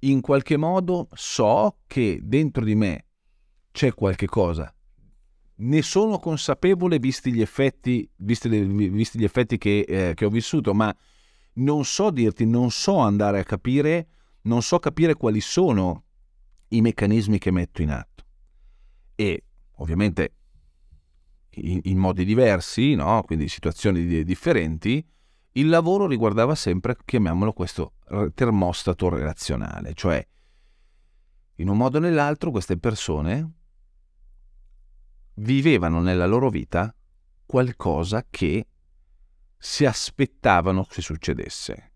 in 0.00 0.20
qualche 0.20 0.58
modo 0.58 1.08
so 1.12 1.78
che 1.86 2.20
dentro 2.22 2.62
di 2.62 2.74
me 2.74 3.06
c'è 3.72 3.94
qualche 3.94 4.26
cosa. 4.26 4.74
Ne 5.60 5.82
sono 5.82 6.18
consapevole 6.18 6.98
visti 6.98 7.32
gli 7.32 7.40
effetti, 7.40 8.08
visti, 8.16 8.48
visti 8.48 9.18
gli 9.18 9.24
effetti 9.24 9.58
che, 9.58 9.80
eh, 9.80 10.14
che 10.14 10.24
ho 10.24 10.30
vissuto, 10.30 10.72
ma 10.72 10.94
non 11.54 11.84
so 11.84 12.10
dirti, 12.10 12.46
non 12.46 12.70
so 12.70 12.98
andare 12.98 13.40
a 13.40 13.44
capire, 13.44 14.08
non 14.42 14.62
so 14.62 14.78
capire 14.78 15.14
quali 15.14 15.40
sono 15.40 16.04
i 16.68 16.80
meccanismi 16.80 17.38
che 17.38 17.50
metto 17.50 17.82
in 17.82 17.90
atto. 17.90 18.24
E 19.14 19.44
ovviamente 19.76 20.34
in, 21.50 21.80
in 21.82 21.98
modi 21.98 22.24
diversi, 22.24 22.94
no? 22.94 23.22
quindi 23.26 23.48
situazioni 23.48 24.24
differenti, 24.24 25.04
il 25.52 25.68
lavoro 25.68 26.06
riguardava 26.06 26.54
sempre, 26.54 26.96
chiamiamolo 27.04 27.52
questo, 27.52 27.94
termostato 28.34 29.08
relazionale, 29.08 29.94
cioè 29.94 30.24
in 31.56 31.68
un 31.68 31.76
modo 31.76 31.98
o 31.98 32.00
nell'altro 32.00 32.50
queste 32.50 32.78
persone 32.78 33.58
vivevano 35.40 36.00
nella 36.00 36.26
loro 36.26 36.48
vita 36.50 36.94
qualcosa 37.46 38.26
che 38.28 38.66
si 39.56 39.84
aspettavano 39.84 40.84
che 40.84 41.02
succedesse. 41.02 41.92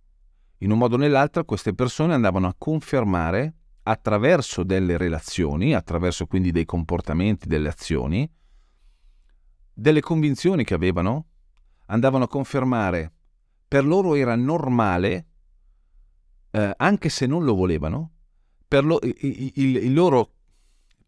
In 0.58 0.70
un 0.70 0.78
modo 0.78 0.94
o 0.94 0.98
nell'altro 0.98 1.44
queste 1.44 1.74
persone 1.74 2.14
andavano 2.14 2.46
a 2.46 2.54
confermare 2.56 3.54
attraverso 3.84 4.62
delle 4.62 4.96
relazioni, 4.96 5.74
attraverso 5.74 6.26
quindi 6.26 6.50
dei 6.50 6.64
comportamenti, 6.64 7.46
delle 7.46 7.68
azioni, 7.68 8.30
delle 9.72 10.00
convinzioni 10.00 10.64
che 10.64 10.74
avevano, 10.74 11.26
andavano 11.86 12.24
a 12.24 12.28
confermare, 12.28 13.12
per 13.68 13.84
loro 13.84 14.14
era 14.14 14.36
normale, 14.36 15.26
eh, 16.50 16.72
anche 16.76 17.08
se 17.08 17.26
non 17.26 17.44
lo 17.44 17.54
volevano, 17.54 18.12
per 18.66 18.84
lo, 18.84 18.98
il, 19.02 19.52
il 19.54 19.92
loro 19.92 20.33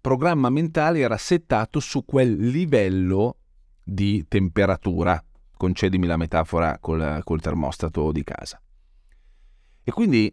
programma 0.07 0.51
mentale 0.51 1.01
era 1.01 1.17
settato 1.17 1.81
su 1.81 2.05
quel 2.05 2.37
livello 2.37 3.39
di 3.83 4.25
temperatura, 4.29 5.21
concedimi 5.57 6.07
la 6.07 6.17
metafora 6.17 6.79
col, 6.79 7.23
col 7.25 7.41
termostato 7.41 8.13
di 8.13 8.23
casa. 8.23 8.63
E 9.83 9.91
quindi 9.91 10.33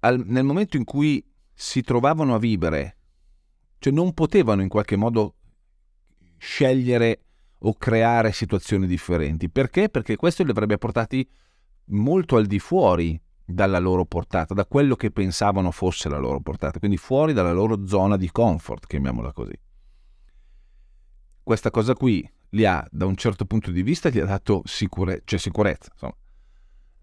al, 0.00 0.22
nel 0.26 0.44
momento 0.44 0.76
in 0.76 0.84
cui 0.84 1.26
si 1.54 1.80
trovavano 1.80 2.34
a 2.34 2.38
vivere, 2.38 2.98
cioè 3.78 3.94
non 3.94 4.12
potevano 4.12 4.60
in 4.60 4.68
qualche 4.68 4.96
modo 4.96 5.36
scegliere 6.36 7.22
o 7.60 7.72
creare 7.78 8.32
situazioni 8.32 8.86
differenti. 8.86 9.48
Perché? 9.48 9.88
Perché 9.88 10.16
questo 10.16 10.44
li 10.44 10.50
avrebbe 10.50 10.76
portati 10.76 11.26
molto 11.86 12.36
al 12.36 12.44
di 12.44 12.58
fuori 12.58 13.18
dalla 13.50 13.78
loro 13.78 14.04
portata, 14.04 14.52
da 14.52 14.66
quello 14.66 14.94
che 14.94 15.10
pensavano 15.10 15.70
fosse 15.70 16.10
la 16.10 16.18
loro 16.18 16.38
portata, 16.40 16.78
quindi 16.78 16.98
fuori 16.98 17.32
dalla 17.32 17.52
loro 17.52 17.86
zona 17.86 18.18
di 18.18 18.30
comfort, 18.30 18.86
chiamiamola 18.86 19.32
così. 19.32 19.58
Questa 21.42 21.70
cosa 21.70 21.94
qui 21.94 22.30
li 22.50 22.66
ha, 22.66 22.86
da 22.90 23.06
un 23.06 23.16
certo 23.16 23.46
punto 23.46 23.70
di 23.70 23.82
vista, 23.82 24.10
gli 24.10 24.18
ha 24.18 24.26
dato 24.26 24.60
sicure- 24.66 25.22
cioè 25.24 25.38
sicurezza. 25.38 25.90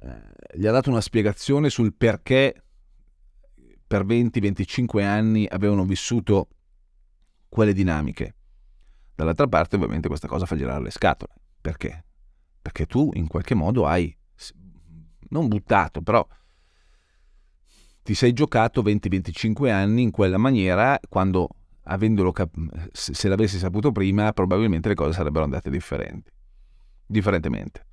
Eh, 0.01 0.21
gli 0.53 0.67
ha 0.67 0.71
dato 0.71 0.91
una 0.91 1.01
spiegazione 1.01 1.71
sul 1.71 1.95
perché 1.95 2.63
per 3.87 4.05
20-25 4.05 5.03
anni 5.03 5.47
avevano 5.49 5.83
vissuto 5.83 6.49
quelle 7.49 7.73
dinamiche. 7.73 8.35
Dall'altra 9.15 9.47
parte 9.47 9.77
ovviamente 9.77 10.07
questa 10.07 10.27
cosa 10.27 10.45
fa 10.45 10.55
girare 10.55 10.83
le 10.83 10.91
scatole. 10.91 11.33
Perché? 11.59 12.05
Perché 12.61 12.85
tu 12.85 13.09
in 13.13 13.25
qualche 13.25 13.55
modo 13.55 13.87
hai, 13.87 14.15
non 15.35 15.47
buttato, 15.47 16.01
però 16.01 16.25
ti 18.01 18.13
sei 18.13 18.33
giocato 18.33 18.81
20-25 18.81 19.71
anni 19.71 20.03
in 20.03 20.11
quella 20.11 20.37
maniera 20.37 20.99
quando 21.09 21.49
avendolo 21.87 22.31
cap- 22.31 22.91
se 22.91 23.27
l'avessi 23.27 23.57
saputo 23.57 23.91
prima 23.91 24.31
probabilmente 24.31 24.89
le 24.89 24.95
cose 24.95 25.13
sarebbero 25.13 25.43
andate 25.43 25.69
differenti 25.69 26.31
differentemente. 27.07 27.85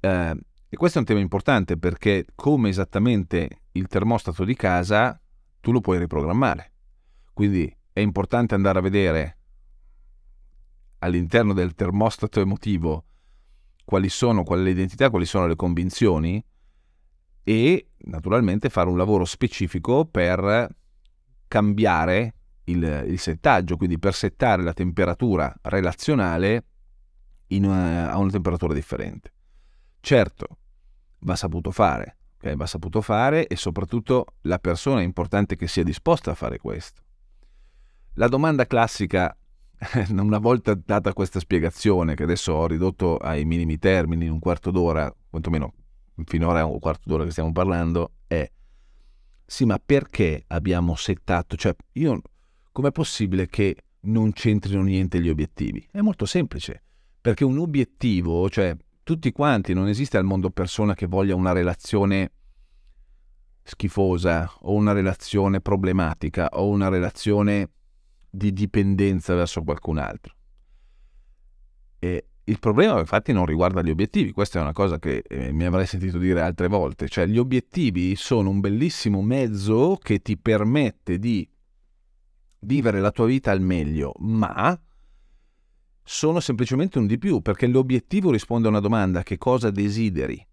Eh, 0.00 0.36
e 0.68 0.76
questo 0.76 0.98
è 0.98 1.00
un 1.00 1.06
tema 1.06 1.20
importante 1.20 1.76
perché 1.76 2.26
come 2.34 2.68
esattamente 2.68 3.62
il 3.72 3.86
termostato 3.86 4.44
di 4.44 4.54
casa 4.54 5.20
tu 5.60 5.72
lo 5.72 5.80
puoi 5.80 5.98
riprogrammare. 5.98 6.72
Quindi 7.32 7.74
è 7.92 8.00
importante 8.00 8.54
andare 8.54 8.78
a 8.78 8.82
vedere 8.82 9.38
all'interno 10.98 11.52
del 11.52 11.74
termostato 11.74 12.40
emotivo 12.40 13.04
quali 13.86 14.08
sono, 14.08 14.42
qual 14.42 14.60
è 14.60 14.62
l'identità, 14.64 15.08
quali 15.08 15.24
sono 15.24 15.46
le 15.46 15.54
convinzioni 15.54 16.44
e 17.44 17.90
naturalmente 17.98 18.68
fare 18.68 18.88
un 18.88 18.96
lavoro 18.96 19.24
specifico 19.24 20.04
per 20.04 20.68
cambiare 21.46 22.34
il, 22.64 23.04
il 23.06 23.18
settaggio, 23.20 23.76
quindi 23.76 23.98
per 23.98 24.12
settare 24.12 24.64
la 24.64 24.72
temperatura 24.72 25.54
relazionale 25.62 26.64
una, 27.50 28.10
a 28.10 28.18
una 28.18 28.30
temperatura 28.30 28.74
differente. 28.74 29.32
Certo, 30.00 30.58
va 31.20 31.36
saputo 31.36 31.70
fare, 31.70 32.16
okay? 32.38 32.56
va 32.56 32.66
saputo 32.66 33.00
fare 33.00 33.46
e 33.46 33.54
soprattutto 33.54 34.26
la 34.42 34.58
persona 34.58 35.00
è 35.00 35.04
importante 35.04 35.54
che 35.54 35.68
sia 35.68 35.84
disposta 35.84 36.32
a 36.32 36.34
fare 36.34 36.58
questo. 36.58 37.02
La 38.14 38.26
domanda 38.26 38.66
classica, 38.66 39.36
una 40.10 40.38
volta 40.38 40.74
data 40.74 41.12
questa 41.12 41.40
spiegazione, 41.40 42.14
che 42.14 42.22
adesso 42.22 42.52
ho 42.52 42.66
ridotto 42.66 43.16
ai 43.16 43.44
minimi 43.44 43.78
termini, 43.78 44.26
in 44.26 44.32
un 44.32 44.38
quarto 44.38 44.70
d'ora, 44.70 45.12
quantomeno 45.28 45.74
finora 46.24 46.60
è 46.60 46.62
un 46.62 46.78
quarto 46.78 47.08
d'ora 47.08 47.24
che 47.24 47.30
stiamo 47.30 47.52
parlando, 47.52 48.12
è 48.26 48.50
sì, 49.48 49.64
ma 49.64 49.80
perché 49.84 50.42
abbiamo 50.48 50.96
settato? 50.96 51.56
Cioè, 51.56 51.74
io 51.92 52.20
com'è 52.72 52.90
possibile 52.90 53.46
che 53.46 53.76
non 54.00 54.32
c'entrino 54.32 54.82
niente 54.82 55.20
gli 55.20 55.28
obiettivi? 55.28 55.86
È 55.88 56.00
molto 56.00 56.26
semplice, 56.26 56.82
perché 57.20 57.44
un 57.44 57.58
obiettivo, 57.58 58.50
cioè 58.50 58.76
tutti 59.04 59.30
quanti, 59.30 59.72
non 59.72 59.86
esiste 59.86 60.16
al 60.16 60.24
mondo 60.24 60.50
persona 60.50 60.94
che 60.94 61.06
voglia 61.06 61.36
una 61.36 61.52
relazione 61.52 62.32
schifosa 63.62 64.52
o 64.62 64.72
una 64.72 64.92
relazione 64.92 65.60
problematica 65.60 66.48
o 66.52 66.68
una 66.68 66.88
relazione 66.88 67.70
di 68.36 68.52
dipendenza 68.52 69.34
verso 69.34 69.62
qualcun 69.62 69.98
altro. 69.98 70.34
E 71.98 72.28
il 72.44 72.58
problema 72.58 73.00
infatti 73.00 73.32
non 73.32 73.46
riguarda 73.46 73.82
gli 73.82 73.90
obiettivi, 73.90 74.30
questa 74.30 74.58
è 74.58 74.62
una 74.62 74.72
cosa 74.72 74.98
che 74.98 75.24
eh, 75.26 75.52
mi 75.52 75.64
avrei 75.64 75.86
sentito 75.86 76.18
dire 76.18 76.42
altre 76.42 76.68
volte, 76.68 77.08
cioè 77.08 77.26
gli 77.26 77.38
obiettivi 77.38 78.14
sono 78.14 78.50
un 78.50 78.60
bellissimo 78.60 79.22
mezzo 79.22 79.98
che 80.00 80.20
ti 80.20 80.36
permette 80.36 81.18
di 81.18 81.48
vivere 82.60 83.00
la 83.00 83.10
tua 83.10 83.26
vita 83.26 83.50
al 83.50 83.60
meglio, 83.60 84.12
ma 84.18 84.78
sono 86.02 86.38
semplicemente 86.38 86.98
un 86.98 87.06
di 87.06 87.18
più, 87.18 87.40
perché 87.40 87.66
l'obiettivo 87.66 88.30
risponde 88.30 88.68
a 88.68 88.70
una 88.70 88.80
domanda, 88.80 89.22
che 89.22 89.38
cosa 89.38 89.70
desideri? 89.70 90.46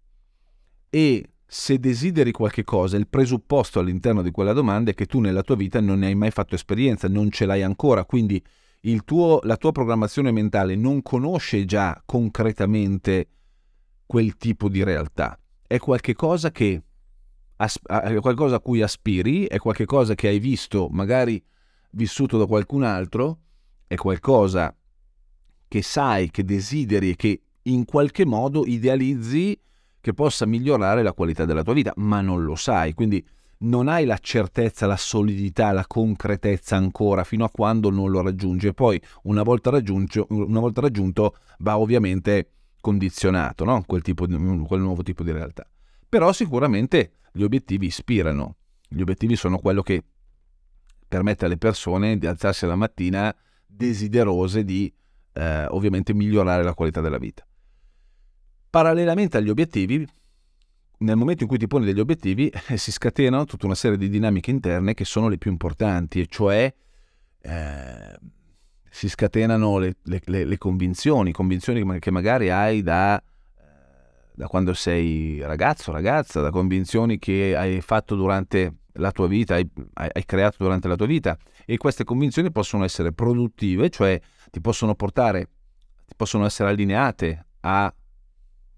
E 0.90 1.33
se 1.56 1.78
desideri 1.78 2.32
qualche 2.32 2.64
cosa, 2.64 2.96
il 2.96 3.06
presupposto 3.06 3.78
all'interno 3.78 4.22
di 4.22 4.32
quella 4.32 4.52
domanda 4.52 4.90
è 4.90 4.94
che 4.94 5.06
tu 5.06 5.20
nella 5.20 5.42
tua 5.42 5.54
vita 5.54 5.80
non 5.80 6.00
ne 6.00 6.06
hai 6.06 6.16
mai 6.16 6.32
fatto 6.32 6.56
esperienza, 6.56 7.06
non 7.06 7.30
ce 7.30 7.46
l'hai 7.46 7.62
ancora, 7.62 8.04
quindi 8.04 8.44
tuo, 9.04 9.38
la 9.44 9.56
tua 9.56 9.70
programmazione 9.70 10.32
mentale 10.32 10.74
non 10.74 11.00
conosce 11.00 11.64
già 11.64 12.02
concretamente 12.04 13.28
quel 14.04 14.36
tipo 14.36 14.68
di 14.68 14.82
realtà. 14.82 15.38
È 15.64 15.78
qualcosa 15.78 16.50
che 16.50 16.82
è 17.56 18.18
qualcosa 18.20 18.56
a 18.56 18.60
cui 18.60 18.82
aspiri, 18.82 19.44
è 19.44 19.58
qualcosa 19.58 20.16
che 20.16 20.26
hai 20.26 20.40
visto, 20.40 20.88
magari 20.90 21.40
vissuto 21.92 22.36
da 22.36 22.46
qualcun 22.46 22.82
altro, 22.82 23.38
è 23.86 23.94
qualcosa 23.94 24.76
che 25.68 25.82
sai, 25.82 26.32
che 26.32 26.42
desideri 26.42 27.10
e 27.10 27.14
che 27.14 27.42
in 27.62 27.84
qualche 27.84 28.26
modo 28.26 28.66
idealizzi 28.66 29.56
che 30.04 30.12
possa 30.12 30.44
migliorare 30.44 31.02
la 31.02 31.14
qualità 31.14 31.46
della 31.46 31.62
tua 31.62 31.72
vita, 31.72 31.94
ma 31.96 32.20
non 32.20 32.44
lo 32.44 32.56
sai. 32.56 32.92
Quindi 32.92 33.26
non 33.60 33.88
hai 33.88 34.04
la 34.04 34.18
certezza, 34.18 34.84
la 34.84 34.98
solidità, 34.98 35.72
la 35.72 35.86
concretezza 35.86 36.76
ancora 36.76 37.24
fino 37.24 37.42
a 37.42 37.50
quando 37.50 37.88
non 37.88 38.10
lo 38.10 38.20
raggiungi. 38.20 38.66
E 38.66 38.74
poi, 38.74 39.00
una 39.22 39.42
volta, 39.42 39.70
una 39.70 40.60
volta 40.60 40.82
raggiunto, 40.82 41.36
va 41.60 41.78
ovviamente 41.78 42.50
condizionato 42.82 43.64
no? 43.64 43.82
quel, 43.86 44.02
di, 44.02 44.12
quel 44.12 44.80
nuovo 44.80 45.02
tipo 45.02 45.22
di 45.22 45.32
realtà. 45.32 45.66
Però 46.06 46.34
sicuramente 46.34 47.12
gli 47.32 47.42
obiettivi 47.42 47.86
ispirano. 47.86 48.56
Gli 48.86 49.00
obiettivi 49.00 49.36
sono 49.36 49.56
quello 49.56 49.80
che 49.80 50.04
permette 51.08 51.46
alle 51.46 51.56
persone 51.56 52.18
di 52.18 52.26
alzarsi 52.26 52.66
la 52.66 52.76
mattina 52.76 53.34
desiderose 53.66 54.64
di 54.64 54.92
eh, 55.32 55.64
ovviamente 55.68 56.12
migliorare 56.12 56.62
la 56.62 56.74
qualità 56.74 57.00
della 57.00 57.16
vita. 57.16 57.42
Parallelamente 58.74 59.36
agli 59.36 59.50
obiettivi, 59.50 60.04
nel 60.98 61.14
momento 61.14 61.44
in 61.44 61.48
cui 61.48 61.58
ti 61.58 61.68
poni 61.68 61.84
degli 61.84 62.00
obiettivi 62.00 62.48
eh, 62.48 62.76
si 62.76 62.90
scatenano 62.90 63.44
tutta 63.44 63.66
una 63.66 63.76
serie 63.76 63.96
di 63.96 64.08
dinamiche 64.08 64.50
interne 64.50 64.94
che 64.94 65.04
sono 65.04 65.28
le 65.28 65.38
più 65.38 65.52
importanti, 65.52 66.18
e 66.18 66.26
cioè 66.26 66.74
eh, 67.40 68.18
si 68.90 69.08
scatenano 69.08 69.78
le, 69.78 69.94
le, 70.02 70.20
le, 70.24 70.44
le, 70.44 70.58
convinzioni, 70.58 71.30
convinzioni 71.30 72.00
che 72.00 72.10
magari 72.10 72.50
hai 72.50 72.82
da, 72.82 73.16
eh, 73.16 73.62
da 74.34 74.48
quando 74.48 74.74
sei 74.74 75.38
ragazzo, 75.42 75.92
ragazza, 75.92 76.40
da 76.40 76.50
convinzioni 76.50 77.20
che 77.20 77.54
hai 77.56 77.80
fatto 77.80 78.16
durante 78.16 78.78
la 78.94 79.12
tua 79.12 79.28
vita, 79.28 79.54
hai, 79.54 79.70
hai 79.92 80.24
creato 80.26 80.56
durante 80.58 80.88
la 80.88 80.96
tua 80.96 81.06
vita. 81.06 81.38
E 81.64 81.76
queste 81.76 82.02
convinzioni 82.02 82.50
possono 82.50 82.82
essere 82.82 83.12
produttive, 83.12 83.88
cioè 83.88 84.20
ti 84.50 84.60
possono 84.60 84.96
portare, 84.96 85.48
ti 86.04 86.14
possono 86.16 86.44
essere 86.44 86.70
allineate 86.70 87.46
a 87.60 87.94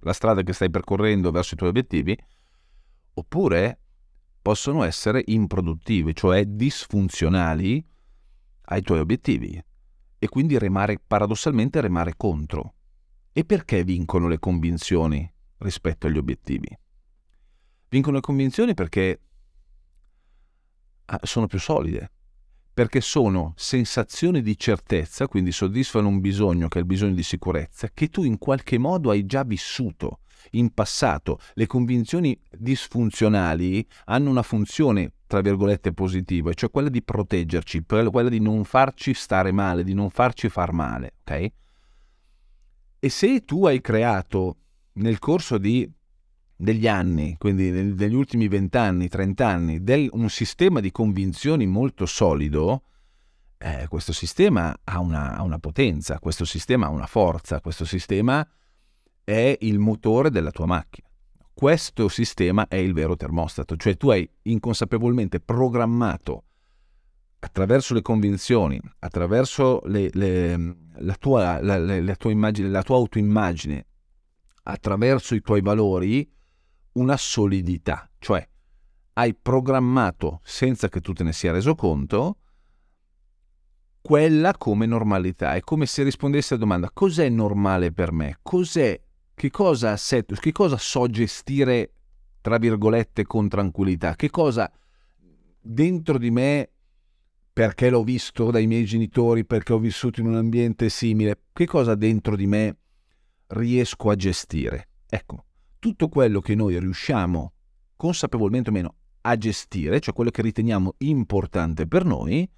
la 0.07 0.12
strada 0.12 0.42
che 0.42 0.53
stai 0.53 0.71
percorrendo 0.71 1.33
verso 1.33 1.55
i 1.55 1.57
tuoi 1.57 1.71
obiettivi, 1.71 2.16
oppure 3.14 3.81
possono 4.40 4.85
essere 4.85 5.21
improduttive, 5.27 6.12
cioè 6.12 6.45
disfunzionali 6.45 7.85
ai 8.69 8.83
tuoi 8.83 9.01
obiettivi 9.01 9.61
e 10.16 10.29
quindi 10.29 10.59
remare 10.59 11.01
paradossalmente 11.05 11.81
remare 11.81 12.14
contro. 12.16 12.75
E 13.33 13.45
perché 13.45 13.83
vincono 13.83 14.29
le 14.29 14.38
convinzioni 14.38 15.29
rispetto 15.59 16.07
agli 16.07 16.19
obiettivi? 16.19 16.69
Vincono 17.88 18.14
le 18.14 18.23
convinzioni 18.23 18.75
perché 18.75 19.21
ah, 21.07 21.21
sono 21.25 21.49
più 21.49 21.59
solide, 21.59 22.12
perché 22.77 23.01
sono 23.01 23.55
sensazioni 23.57 24.43
di 24.43 24.59
certezza, 24.59 25.29
quindi 25.29 25.51
soddisfano 25.51 26.09
un 26.09 26.21
bisogno 26.21 26.69
che 26.69 26.77
è 26.77 26.83
il 26.83 26.87
bisogno 26.87 27.15
di 27.15 27.23
sicurezza, 27.23 27.89
che 27.89 28.09
tu 28.09 28.23
in 28.23 28.37
qualche 28.37 28.77
modo 28.77 29.09
hai 29.09 29.25
già 29.25 29.45
vissuto 29.45 30.19
in 30.51 30.69
passato. 30.75 31.39
Le 31.55 31.67
convinzioni 31.67 32.39
disfunzionali 32.51 33.83
hanno 34.05 34.29
una 34.29 34.43
funzione, 34.43 35.15
tra 35.27 35.41
virgolette, 35.41 35.95
positiva, 35.95 36.53
cioè 36.53 36.71
quella 36.71 36.91
di 36.91 37.03
proteggerci, 37.03 37.83
quella 37.87 38.29
di 38.29 38.41
non 38.41 38.62
farci 38.65 39.15
stare 39.15 39.53
male, 39.53 39.83
di 39.83 39.95
non 39.95 40.11
farci 40.11 40.51
far 40.51 40.73
male, 40.73 41.15
ok? 41.23 41.47
E 42.99 43.09
se 43.09 43.43
tu 43.47 43.65
hai 43.65 43.81
creato 43.81 44.57
nel 44.97 45.19
corso 45.19 45.57
di 45.57 45.91
degli 46.57 46.88
anni, 46.88 47.37
quindi 47.38 47.71
negli 47.71 48.14
ultimi 48.14 48.49
20 48.49 48.77
anni, 48.79 49.09
30 49.09 49.47
anni, 49.47 49.83
del, 49.85 50.09
un 50.12 50.31
sistema 50.31 50.81
di 50.81 50.90
convinzioni 50.90 51.66
molto 51.66 52.07
solido, 52.07 52.83
eh, 53.59 53.87
questo 53.88 54.12
sistema 54.12 54.75
ha 54.85 55.01
una, 55.01 55.37
ha 55.37 55.42
una, 55.42 55.59
potenza, 55.59 56.19
questo 56.19 56.45
sistema 56.45 56.87
ha 56.87 56.90
una 56.90 57.07
forza, 57.07 57.61
questo 57.61 57.85
sistema 57.85 58.47
è 59.23 59.57
il 59.61 59.79
motore 59.79 60.31
della 60.31 60.51
tua 60.51 60.66
macchina. 60.66 61.07
Questo 61.53 62.09
sistema 62.09 62.69
è 62.69 62.77
il 62.77 62.92
vero 62.92 63.16
termostato, 63.16 63.77
cioè 63.77 63.97
tu 63.97 64.11
hai 64.11 64.29
inconsapevolmente 64.42 65.40
programmato 65.40 66.45
attraverso 67.38 67.95
le 67.95 68.03
convinzioni, 68.03 68.81
attraverso 68.99 69.81
le, 69.87 70.11
le, 70.12 70.77
la, 70.97 71.14
tua, 71.14 71.61
la, 71.62 71.79
la, 71.79 72.16
tua 72.16 72.31
immagine, 72.31 72.69
la 72.69 72.83
tua 72.83 72.97
autoimmagine, 72.97 73.87
attraverso 74.64 75.35
i 75.35 75.40
tuoi 75.40 75.62
valori, 75.62 76.31
una 76.96 77.16
solidità, 77.16 78.11
cioè 78.18 78.46
hai 79.14 79.35
programmato 79.35 80.40
senza 80.42 80.88
che 80.88 81.00
tu 81.00 81.12
te 81.12 81.24
ne 81.24 81.32
sia 81.32 81.52
reso 81.52 81.74
conto 81.74 82.38
quella 84.02 84.56
come 84.56 84.87
normalità. 84.87 85.54
È 85.54 85.61
come 85.61 85.87
se 85.87 86.02
rispondessi 86.02 86.52
alla 86.52 86.62
domanda 86.62 86.90
cos'è 86.92 87.28
normale 87.28 87.92
per 87.92 88.12
me? 88.12 88.38
Cos'è, 88.42 89.00
che 89.35 89.50
cosa 89.50 89.96
che 89.96 90.52
cosa 90.52 90.76
so 90.76 91.09
gestire 91.09 91.92
tra 92.40 92.59
virgolette 92.59 93.24
con 93.24 93.48
tranquillità? 93.48 94.14
Che 94.14 94.30
cosa 94.30 94.70
dentro 95.61 96.18
di 96.18 96.30
me 96.30 96.70
perché 97.52 97.88
l'ho 97.88 98.04
visto 98.04 98.50
dai 98.50 98.66
miei 98.66 98.85
genitori, 98.85 99.46
perché 99.46 99.72
ho 99.72 99.78
vissuto 99.78 100.20
in 100.20 100.26
un 100.26 100.37
ambiente 100.37 100.90
simile, 100.90 101.40
che 101.54 101.64
cosa 101.64 101.94
dentro 101.94 102.37
di 102.37 102.46
me 102.46 102.76
riesco 103.48 104.11
a 104.11 104.14
gestire? 104.14 104.88
Ecco, 105.09 105.46
tutto 105.79 106.09
quello 106.09 106.41
che 106.41 106.55
noi 106.55 106.79
riusciamo, 106.79 107.53
consapevolmente 107.97 108.71
o 108.71 108.73
meno, 108.73 108.95
a 109.23 109.37
gestire, 109.37 110.01
cioè 110.01 110.15
quello 110.15 110.31
che 110.31 110.43
riteniamo 110.43 110.95
importante 110.99 111.87
per 111.87 112.05
noi, 112.05 112.49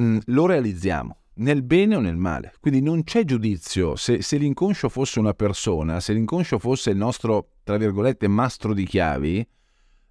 mm, 0.00 0.18
lo 0.26 0.46
realizziamo 0.46 1.18
nel 1.34 1.62
bene 1.62 1.96
o 1.96 2.00
nel 2.00 2.16
male. 2.16 2.54
Quindi 2.60 2.80
non 2.80 3.02
c'è 3.04 3.24
giudizio. 3.24 3.96
Se, 3.96 4.22
se, 4.22 4.36
l'inconscio 4.36 4.88
fosse 4.88 5.18
una 5.18 5.34
persona, 5.34 6.00
se 6.00 6.12
l'inconscio 6.12 6.58
fosse 6.58 6.90
il 6.90 6.96
nostro, 6.96 7.56
tra 7.62 7.76
virgolette, 7.76 8.28
mastro 8.28 8.72
di 8.72 8.84
chiavi 8.84 9.46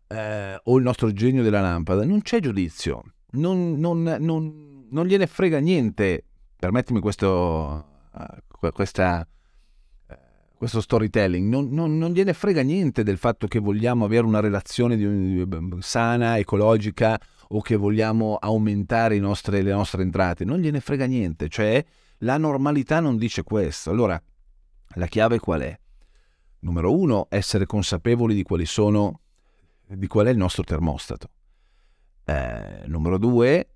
eh, 0.08 0.60
o 0.62 0.78
il 0.78 0.84
nostro 0.84 1.12
genio 1.12 1.44
della 1.44 1.62
lampada, 1.62 2.06
non 2.06 2.22
c'è 2.22 2.40
giudizio. 2.40 3.04
Non, 3.32 3.80
non, 3.80 4.04
non, 4.20 4.86
non 4.90 5.06
gliene 5.06 5.28
frega 5.28 5.60
niente. 5.60 6.26
Permettimi 6.56 7.00
questo, 7.00 7.86
uh, 8.12 8.72
questa 8.72 9.28
questo 10.64 10.80
storytelling, 10.80 11.50
non, 11.50 11.68
non, 11.72 11.98
non, 11.98 12.14
gliene 12.14 12.32
frega 12.32 12.62
niente 12.62 13.04
del 13.04 13.18
fatto 13.18 13.48
che 13.48 13.60
vogliamo 13.60 14.06
avere 14.06 14.26
una 14.26 14.40
relazione 14.40 14.96
di, 14.96 15.46
di, 15.46 15.78
sana, 15.82 16.38
ecologica 16.38 17.20
o 17.50 17.60
che 17.60 17.76
vogliamo 17.76 18.36
aumentare 18.36 19.20
nostre, 19.20 19.62
le 19.62 19.74
nostre 19.74 20.04
entrate, 20.04 20.46
non 20.46 20.60
gliene 20.60 20.80
frega 20.80 21.06
niente, 21.06 21.50
cioè 21.50 21.84
la 22.20 22.38
normalità 22.38 23.02
non 23.02 23.18
dice 23.18 23.44
questo. 23.44 23.90
Allora, 23.90 24.18
la 24.96 25.06
chiave 25.08 25.38
qual 25.38 25.60
è? 25.64 25.78
Numero 26.60 26.98
uno, 26.98 27.28
essere 27.30 27.66
consapevoli 27.66 28.34
di 28.34 28.44
quali 28.44 28.66
sono, 28.66 29.20
di 29.86 30.08
qual 30.08 30.28
è 30.28 30.30
il 30.30 30.38
nostro 30.38 30.64
termostato. 30.64 31.28
Eh, 32.24 32.84
numero 32.86 33.18
due, 33.18 33.68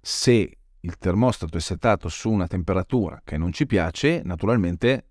se 0.00 0.56
il 0.80 0.96
termostato 0.96 1.58
è 1.58 1.60
settato 1.60 2.08
su 2.08 2.30
una 2.30 2.46
temperatura 2.46 3.20
che 3.22 3.36
non 3.36 3.52
ci 3.52 3.66
piace, 3.66 4.22
naturalmente 4.24 5.04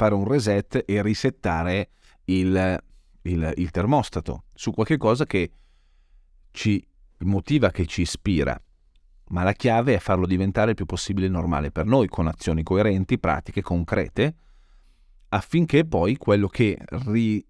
fare 0.00 0.14
un 0.14 0.26
reset 0.26 0.82
e 0.86 1.02
risettare 1.02 1.90
il, 2.24 2.82
il, 3.20 3.52
il 3.56 3.70
termostato 3.70 4.44
su 4.54 4.70
qualche 4.70 4.96
cosa 4.96 5.26
che 5.26 5.52
ci 6.52 6.82
motiva, 7.18 7.70
che 7.70 7.84
ci 7.84 8.00
ispira. 8.00 8.58
Ma 9.28 9.42
la 9.42 9.52
chiave 9.52 9.96
è 9.96 9.98
farlo 9.98 10.24
diventare 10.24 10.70
il 10.70 10.76
più 10.76 10.86
possibile 10.86 11.28
normale 11.28 11.70
per 11.70 11.84
noi, 11.84 12.08
con 12.08 12.28
azioni 12.28 12.62
coerenti, 12.62 13.18
pratiche, 13.18 13.60
concrete, 13.60 14.34
affinché 15.28 15.84
poi 15.84 16.16
quello 16.16 16.48
che, 16.48 16.78
ri, 17.04 17.46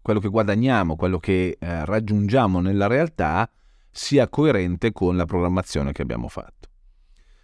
quello 0.00 0.20
che 0.20 0.28
guadagniamo, 0.28 0.96
quello 0.96 1.18
che 1.18 1.58
eh, 1.60 1.84
raggiungiamo 1.84 2.60
nella 2.60 2.86
realtà 2.86 3.48
sia 3.90 4.26
coerente 4.26 4.90
con 4.90 5.18
la 5.18 5.26
programmazione 5.26 5.92
che 5.92 6.00
abbiamo 6.00 6.28
fatto. 6.28 6.70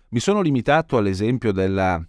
Mi 0.08 0.18
sono 0.18 0.40
limitato 0.40 0.96
all'esempio 0.96 1.52
della 1.52 2.02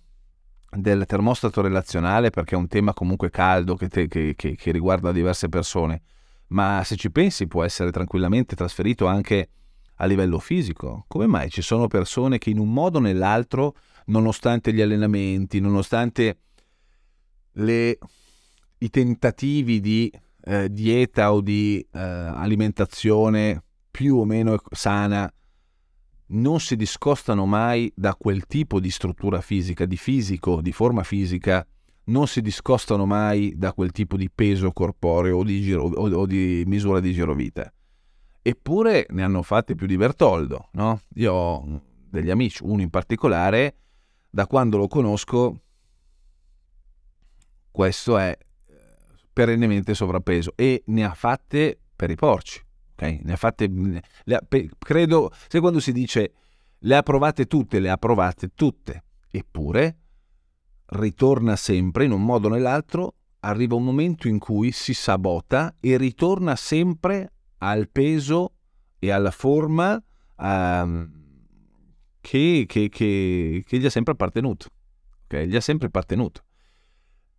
del 0.71 1.05
termostato 1.05 1.62
relazionale 1.62 2.29
perché 2.29 2.55
è 2.55 2.58
un 2.58 2.67
tema 2.67 2.93
comunque 2.93 3.29
caldo 3.29 3.75
che, 3.75 3.88
te, 3.88 4.08
che, 4.08 4.34
che, 4.36 4.55
che, 4.55 4.71
riguarda 4.71 5.12
diverse 5.12 5.49
persone, 5.49 6.01
ma 6.47 6.82
se 6.84 6.95
ci 6.95 7.12
pensi 7.12 7.47
può 7.47 7.63
essere 7.63 7.91
tranquillamente 7.91 8.55
trasferito 8.55 9.05
anche 9.08 9.49
a 9.95 10.05
livello 10.05 10.39
fisico. 10.39 11.05
Come 11.08 11.27
mai 11.27 11.49
ci 11.49 11.62
sono 11.62 11.88
persone 11.88 12.38
che 12.38 12.49
in 12.49 12.60
un 12.60 12.71
modo 12.71 12.99
o 12.99 13.01
nell'altro, 13.01 13.75
nonostante 14.05 14.73
gli 14.73 14.82
allenamenti, 14.82 15.60
nonostante 15.60 16.38
le, 17.53 17.97
i 18.77 18.89
tentativi 18.89 19.79
di 19.79 20.12
eh, 20.41 20.71
dieta 20.71 21.34
o 21.34 21.41
di 21.41 21.86
eh, 21.91 21.99
alimentazione 21.99 23.63
più 23.91 24.17
o 24.17 24.25
meno 24.25 24.58
sana, 24.71 25.32
non 26.29 26.59
si 26.59 26.75
discostano 26.75 27.45
mai 27.45 27.91
da 27.95 28.15
quel 28.15 28.45
tipo 28.45 28.79
di 28.79 28.89
struttura 28.91 29.41
fisica, 29.41 29.85
di 29.85 29.97
fisico, 29.97 30.61
di 30.61 30.71
forma 30.71 31.03
fisica, 31.03 31.65
non 32.05 32.27
si 32.27 32.41
discostano 32.41 33.05
mai 33.05 33.53
da 33.55 33.73
quel 33.73 33.91
tipo 33.91 34.17
di 34.17 34.29
peso 34.29 34.71
corporeo 34.71 35.37
o 35.37 35.43
di, 35.43 35.61
giro, 35.61 35.83
o, 35.83 36.09
o 36.09 36.25
di 36.25 36.63
misura 36.65 36.99
di 36.99 37.13
girovita. 37.13 37.71
Eppure 38.41 39.05
ne 39.09 39.23
hanno 39.23 39.41
fatte 39.41 39.75
più 39.75 39.85
di 39.85 39.97
Bertoldo, 39.97 40.69
no? 40.73 41.01
Io 41.15 41.33
ho 41.33 41.81
degli 42.09 42.29
amici, 42.29 42.63
uno 42.63 42.81
in 42.81 42.89
particolare, 42.89 43.75
da 44.29 44.47
quando 44.47 44.77
lo 44.77 44.87
conosco, 44.87 45.61
questo 47.71 48.17
è 48.17 48.37
perennemente 49.31 49.93
sovrappeso 49.93 50.53
e 50.55 50.83
ne 50.87 51.03
ha 51.03 51.13
fatte 51.13 51.79
per 51.95 52.09
i 52.09 52.15
porci. 52.15 52.61
Okay? 52.99 53.21
Ne 53.23 53.31
ha 53.31 53.38
fatte, 53.38 53.69
le 53.69 54.35
ha, 54.35 54.41
credo, 54.77 55.31
se 55.47 55.62
quando 55.62 55.79
si 55.79 55.93
dice 55.93 56.33
le 56.79 56.95
ha 56.97 57.01
provate 57.01 57.45
tutte, 57.45 57.79
le 57.79 57.89
ha 57.89 57.95
provate 57.95 58.49
tutte, 58.53 59.03
eppure 59.31 59.97
ritorna 60.91 61.55
sempre 61.55 62.03
in 62.03 62.12
un 62.12 62.23
modo 62.23 62.47
o 62.47 62.51
nell'altro, 62.51 63.13
arriva 63.41 63.75
un 63.75 63.85
momento 63.85 64.27
in 64.27 64.38
cui 64.38 64.71
si 64.71 64.93
sabota 64.93 65.73
e 65.79 65.97
ritorna 65.97 66.57
sempre 66.57 67.31
al 67.59 67.89
peso 67.89 68.55
e 68.99 69.12
alla 69.12 69.31
forma 69.31 70.01
um, 70.38 71.09
che, 72.19 72.65
che, 72.67 72.89
che, 72.89 73.63
che, 73.65 73.77
gli 73.77 73.85
ha 73.85 73.89
sempre 73.89 74.13
appartenuto. 74.13 74.67
Okay? 75.23 75.47
Gli 75.47 75.55
ha 75.55 75.62
sempre 75.62 75.88
appartenuto. 75.88 76.43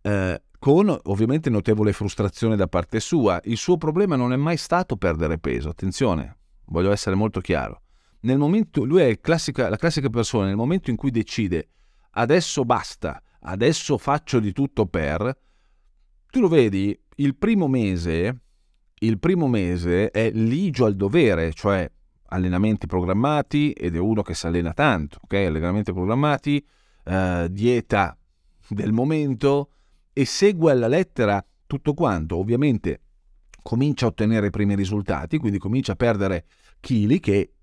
Uh, 0.01 0.35
con 0.61 0.95
ovviamente 1.05 1.49
notevole 1.49 1.91
frustrazione 1.91 2.55
da 2.55 2.67
parte 2.67 2.99
sua. 2.99 3.41
Il 3.45 3.57
suo 3.57 3.77
problema 3.77 4.15
non 4.15 4.31
è 4.31 4.35
mai 4.35 4.57
stato 4.57 4.95
perdere 4.95 5.39
peso, 5.39 5.69
attenzione, 5.69 6.37
voglio 6.65 6.91
essere 6.91 7.15
molto 7.15 7.39
chiaro. 7.39 7.81
Nel 8.19 8.37
momento, 8.37 8.83
lui 8.83 9.01
è 9.01 9.19
classica, 9.19 9.69
la 9.69 9.75
classica 9.75 10.07
persona, 10.09 10.45
nel 10.45 10.55
momento 10.55 10.91
in 10.91 10.97
cui 10.97 11.09
decide 11.09 11.69
adesso 12.11 12.63
basta, 12.63 13.23
adesso 13.39 13.97
faccio 13.97 14.39
di 14.39 14.51
tutto 14.51 14.85
per, 14.85 15.35
tu 16.29 16.39
lo 16.39 16.47
vedi, 16.47 16.95
il 17.15 17.35
primo 17.35 17.67
mese, 17.67 18.41
il 18.99 19.17
primo 19.17 19.47
mese 19.47 20.11
è 20.11 20.29
ligio 20.29 20.85
al 20.85 20.95
dovere, 20.95 21.53
cioè 21.53 21.91
allenamenti 22.25 22.85
programmati 22.85 23.71
ed 23.71 23.95
è 23.95 23.99
uno 23.99 24.21
che 24.21 24.35
si 24.35 24.45
allena 24.45 24.73
tanto, 24.73 25.21
ok? 25.23 25.33
Allenamenti 25.33 25.91
programmati, 25.91 26.63
eh, 27.05 27.47
dieta 27.49 28.15
del 28.67 28.91
momento, 28.91 29.71
e 30.13 30.25
segue 30.25 30.71
alla 30.71 30.87
lettera 30.87 31.43
tutto 31.65 31.93
quanto, 31.93 32.37
ovviamente 32.37 33.01
comincia 33.61 34.05
a 34.05 34.09
ottenere 34.09 34.47
i 34.47 34.49
primi 34.49 34.75
risultati, 34.75 35.37
quindi 35.37 35.57
comincia 35.57 35.93
a 35.93 35.95
perdere 35.95 36.45
chili 36.79 37.19
che 37.19 37.53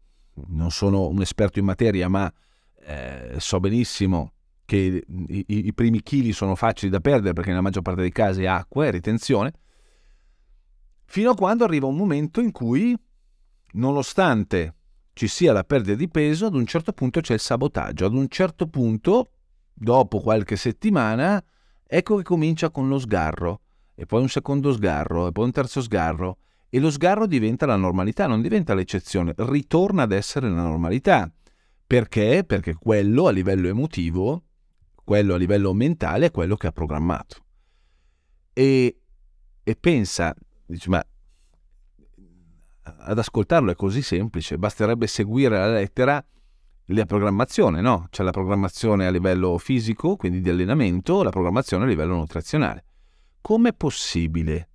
non 0.47 0.71
sono 0.71 1.09
un 1.09 1.21
esperto 1.21 1.59
in 1.59 1.65
materia, 1.65 2.09
ma 2.09 2.33
eh, 2.81 3.35
so 3.39 3.61
benissimo 3.61 4.33
che 4.65 5.05
i, 5.07 5.45
i, 5.47 5.73
primi 5.73 6.03
chili 6.03 6.33
sono 6.33 6.55
facili 6.55 6.91
da 6.91 7.01
perdere 7.01 7.33
perché 7.33 7.51
nella 7.51 7.63
maggior 7.63 7.83
parte 7.83 8.03
dei 8.03 8.13
casi 8.13 8.43
è 8.43 8.47
acqua 8.47 8.87
e 8.87 8.91
ritenzione, 8.91 9.53
fino 11.07 11.31
a 11.31 11.35
quando 11.35 11.65
arriva 11.65 11.87
un 11.87 11.97
momento 11.97 12.41
in 12.41 12.53
cui, 12.53 12.95
nonostante 13.73 14.75
ci 15.15 15.27
sia 15.27 15.53
la 15.53 15.65
perdita 15.65 15.97
di 15.97 16.09
peso, 16.09 16.47
ad 16.47 16.55
un 16.55 16.67
certo 16.67 16.93
punto 16.93 17.21
c'è 17.21 17.35
il 17.35 17.41
sabotaggio, 17.41 18.05
ad 18.05 18.15
un 18.15 18.29
certo 18.29 18.69
punto, 18.69 19.31
dopo 19.73 20.21
qualche 20.21 20.57
settimana, 20.57 21.43
Ecco 21.91 22.17
che 22.17 22.23
comincia 22.23 22.69
con 22.69 22.87
lo 22.87 22.99
sgarro, 22.99 23.63
e 23.95 24.05
poi 24.05 24.21
un 24.21 24.29
secondo 24.29 24.73
sgarro, 24.73 25.27
e 25.27 25.33
poi 25.33 25.47
un 25.47 25.53
terzo 25.53 25.81
sgarro, 25.81 26.37
e 26.69 26.79
lo 26.81 26.91
sgarro 26.91 27.27
diventa 27.27 27.65
la 27.65 27.77
normalità, 27.77 28.27
non 28.27 28.43
diventa 28.43 28.75
l'eccezione, 28.75 29.33
ritorna 29.39 30.03
ad 30.03 30.13
essere 30.13 30.51
la 30.51 30.63
normalità. 30.63 31.33
Perché? 31.87 32.45
Perché 32.47 32.75
quello 32.75 33.27
a 33.27 33.31
livello 33.31 33.69
emotivo, 33.69 34.45
quello 35.03 35.33
a 35.33 35.39
livello 35.39 35.73
mentale 35.73 36.27
è 36.27 36.31
quello 36.31 36.57
che 36.57 36.67
ha 36.67 36.73
programmato. 36.73 37.43
E, 38.53 39.01
e 39.63 39.77
pensa, 39.77 40.35
dice, 40.67 40.91
ma 40.91 41.03
ad 42.83 43.19
ascoltarlo 43.19 43.71
è 43.71 43.75
così 43.75 44.03
semplice, 44.03 44.59
basterebbe 44.59 45.07
seguire 45.07 45.57
la 45.57 45.73
lettera 45.73 46.23
la 46.97 47.05
programmazione, 47.05 47.81
no? 47.81 48.07
C'è 48.11 48.23
la 48.23 48.31
programmazione 48.31 49.07
a 49.07 49.11
livello 49.11 49.59
fisico, 49.59 50.17
quindi 50.17 50.41
di 50.41 50.49
allenamento, 50.49 51.23
la 51.23 51.31
programmazione 51.31 51.85
a 51.85 51.87
livello 51.87 52.17
nutrizionale. 52.17 52.85
Com'è 53.41 53.75
possibile, 53.75 54.71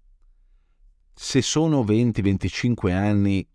se 1.13 1.41
sono 1.41 1.83
20-25 1.83 2.91
anni 2.91 3.47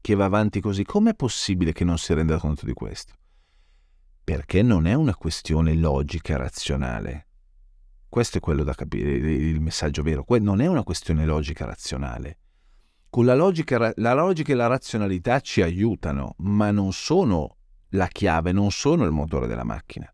che 0.00 0.14
va 0.14 0.24
avanti 0.24 0.60
così, 0.60 0.84
com'è 0.84 1.14
possibile 1.14 1.72
che 1.72 1.84
non 1.84 1.96
si 1.98 2.12
renda 2.12 2.38
conto 2.38 2.66
di 2.66 2.72
questo? 2.72 3.14
Perché 4.24 4.62
non 4.62 4.86
è 4.86 4.94
una 4.94 5.14
questione 5.14 5.74
logica 5.74 6.36
razionale. 6.36 7.28
Questo 8.08 8.38
è 8.38 8.40
quello 8.40 8.64
da 8.64 8.74
capire, 8.74 9.10
il 9.10 9.60
messaggio 9.60 10.02
vero. 10.02 10.24
Non 10.40 10.60
è 10.60 10.66
una 10.66 10.82
questione 10.82 11.24
logica 11.24 11.64
razionale 11.64 12.38
con 13.14 13.26
la 13.26 13.36
logica, 13.36 13.92
la 13.94 14.12
logica 14.12 14.50
e 14.50 14.56
la 14.56 14.66
razionalità 14.66 15.38
ci 15.38 15.62
aiutano, 15.62 16.34
ma 16.38 16.72
non 16.72 16.92
sono 16.92 17.58
la 17.90 18.08
chiave, 18.08 18.50
non 18.50 18.72
sono 18.72 19.04
il 19.04 19.12
motore 19.12 19.46
della 19.46 19.62
macchina. 19.62 20.12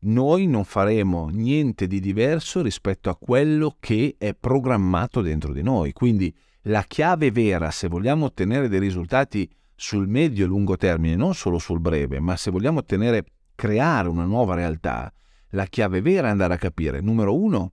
Noi 0.00 0.46
non 0.46 0.64
faremo 0.64 1.28
niente 1.28 1.86
di 1.86 1.98
diverso 1.98 2.60
rispetto 2.60 3.08
a 3.08 3.16
quello 3.16 3.76
che 3.80 4.16
è 4.18 4.34
programmato 4.34 5.22
dentro 5.22 5.54
di 5.54 5.62
noi. 5.62 5.94
Quindi 5.94 6.36
la 6.64 6.84
chiave 6.86 7.30
vera, 7.30 7.70
se 7.70 7.88
vogliamo 7.88 8.26
ottenere 8.26 8.68
dei 8.68 8.78
risultati 8.78 9.50
sul 9.74 10.06
medio 10.06 10.44
e 10.44 10.48
lungo 10.48 10.76
termine, 10.76 11.16
non 11.16 11.32
solo 11.32 11.58
sul 11.58 11.80
breve, 11.80 12.20
ma 12.20 12.36
se 12.36 12.50
vogliamo 12.50 12.80
ottenere, 12.80 13.24
creare 13.54 14.08
una 14.08 14.26
nuova 14.26 14.54
realtà, 14.54 15.10
la 15.52 15.64
chiave 15.64 16.02
vera 16.02 16.26
è 16.26 16.30
andare 16.30 16.52
a 16.52 16.58
capire, 16.58 17.00
numero 17.00 17.34
uno, 17.34 17.72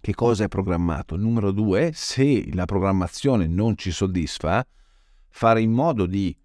che 0.00 0.14
cosa 0.14 0.44
è 0.44 0.48
programmato. 0.48 1.16
Numero 1.16 1.50
due, 1.50 1.90
se 1.92 2.52
la 2.52 2.64
programmazione 2.64 3.46
non 3.46 3.76
ci 3.76 3.90
soddisfa, 3.90 4.66
fare 5.28 5.60
in 5.60 5.72
modo 5.72 6.06
di 6.06 6.36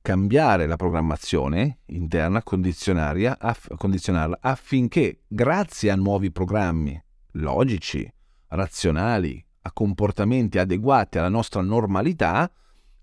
cambiare 0.00 0.66
la 0.66 0.76
programmazione 0.76 1.78
interna, 1.86 2.42
condizionarla, 2.42 4.38
affinché 4.40 5.22
grazie 5.26 5.90
a 5.90 5.96
nuovi 5.96 6.30
programmi 6.30 7.00
logici, 7.32 8.12
razionali, 8.48 9.44
a 9.62 9.72
comportamenti 9.72 10.58
adeguati 10.58 11.18
alla 11.18 11.28
nostra 11.28 11.62
normalità, 11.62 12.50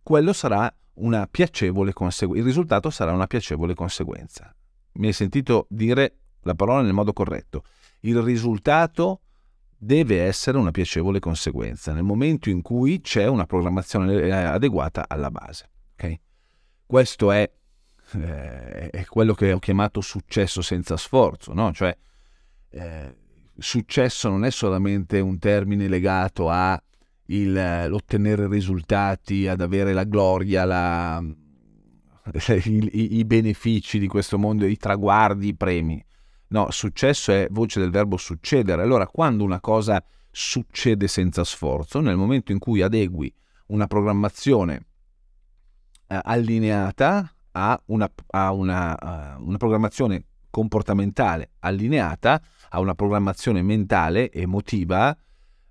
quello 0.04 0.34
sarà 0.34 0.72
una 0.96 1.26
piacevole 1.28 1.94
conseguenza. 1.94 2.42
Il 2.42 2.48
risultato 2.48 2.90
sarà 2.90 3.14
una 3.14 3.28
piacevole 3.28 3.74
conseguenza. 3.74 4.54
Mi 4.94 5.08
hai 5.08 5.14
sentito 5.14 5.66
dire 5.70 6.18
la 6.42 6.56
parola 6.56 6.82
nel 6.82 6.94
modo 6.94 7.14
corretto 7.14 7.64
il 8.02 8.22
risultato 8.22 9.22
deve 9.82 10.24
essere 10.24 10.58
una 10.58 10.72
piacevole 10.72 11.20
conseguenza 11.20 11.94
nel 11.94 12.04
momento 12.04 12.50
in 12.50 12.62
cui 12.62 13.00
c'è 13.00 13.28
una 13.28 13.46
programmazione 13.46 14.14
eh, 14.14 14.32
adeguata 14.32 15.06
alla 15.08 15.32
base. 15.32 15.70
Okay? 15.94 16.20
Questo 16.86 17.32
è, 17.32 17.50
eh, 18.14 18.90
è, 18.90 19.06
quello 19.06 19.34
che 19.34 19.54
ho 19.54 19.60
chiamato 19.60 20.02
successo 20.02 20.62
senza 20.62 20.98
sforzo, 20.98 21.54
no? 21.54 21.72
cioè 21.72 21.98
eh, 22.72 23.16
successo 23.58 24.28
non 24.28 24.44
è 24.44 24.52
solamente 24.52 25.22
un 25.22 25.40
termine 25.40 25.88
legato 25.88 26.50
a 26.50 26.82
il, 27.28 27.86
l'ottenere 27.88 28.48
risultati, 28.50 29.48
ad 29.48 29.62
avere 29.62 29.94
la 29.94 30.04
gloria, 30.04 30.66
la, 30.66 31.24
i, 32.66 33.18
i 33.18 33.26
benefici 33.26 33.98
di 33.98 34.08
questo 34.08 34.38
mondo, 34.38 34.66
i 34.66 34.76
traguardi, 34.76 35.48
i 35.48 35.56
premi. 35.56 36.04
No, 36.50 36.72
successo 36.72 37.32
è 37.32 37.48
voce 37.52 37.80
del 37.80 37.92
verbo 37.92 38.18
succedere. 38.18 38.82
Allora, 38.82 39.08
quando 39.08 39.44
una 39.44 39.60
cosa 39.60 40.04
succede 40.32 41.08
senza 41.08 41.44
sforzo, 41.44 42.00
nel 42.00 42.16
momento 42.16 42.52
in 42.52 42.60
cui 42.60 42.82
adegui 42.82 43.34
una 43.68 43.88
programmazione 43.88 44.86
eh, 46.08 46.20
allineata 46.24 47.32
a, 47.52 47.82
una, 47.88 48.12
a 48.28 48.52
una, 48.52 49.38
uh, 49.38 49.44
una 49.44 49.58
programmazione 49.58 50.26
comportamentale 50.50 51.52
allineata 51.60 52.42
a 52.70 52.80
una 52.80 52.96
programmazione 52.96 53.62
mentale, 53.62 54.32
emotiva, 54.32 55.16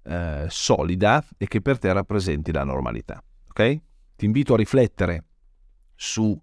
eh, 0.02 0.46
solida 0.48 1.24
e 1.36 1.46
che 1.46 1.60
per 1.60 1.78
te 1.78 1.92
rappresenti 1.92 2.52
la 2.52 2.64
normalità. 2.64 3.22
Ok? 3.48 3.80
Ti 4.16 4.24
invito 4.24 4.54
a 4.54 4.56
riflettere 4.56 5.24
su 5.94 6.40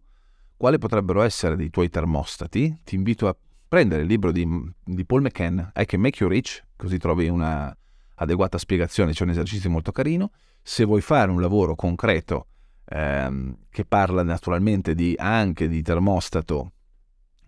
quali 0.58 0.78
potrebbero 0.78 1.22
essere 1.22 1.56
dei 1.56 1.70
tuoi 1.70 1.90
termostati. 1.90 2.82
Ti 2.84 2.96
invito 2.96 3.28
a 3.28 3.36
prendere 3.68 4.02
il 4.02 4.08
libro 4.08 4.32
di, 4.32 4.48
di 4.84 5.06
Paul 5.06 5.22
McCann, 5.22 5.60
I 5.76 5.86
Can 5.86 6.00
Make 6.00 6.24
You 6.24 6.32
Rich, 6.32 6.64
così 6.76 6.98
trovi 6.98 7.28
una 7.28 7.76
adeguata 8.16 8.58
spiegazione, 8.58 9.12
c'è 9.12 9.24
un 9.24 9.30
esercizio 9.30 9.70
molto 9.70 9.92
carino. 9.92 10.32
Se 10.62 10.84
vuoi 10.84 11.02
fare 11.02 11.30
un 11.32 11.42
lavoro 11.42 11.76
concreto 11.76 12.48
ehm, 12.86 13.58
che 13.70 13.86
parla 13.86 14.24
naturalmente 14.24 14.96
di, 14.96 15.16
anche 15.18 15.68
di 15.68 15.82
termostato 15.82 16.72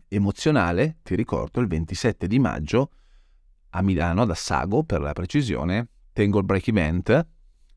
emozionale, 0.08 0.98
ti 1.04 1.16
ricordo 1.16 1.60
il 1.60 1.68
27 1.68 2.28
di 2.28 2.40
maggio 2.40 2.92
a 3.72 3.82
Milano, 3.82 4.22
ad 4.22 4.30
Assago 4.30 4.84
per 4.84 5.02
la 5.02 5.14
precisione, 5.14 5.90
tengo 6.14 6.40
il 6.40 6.46
break 6.46 6.68
event 6.70 7.28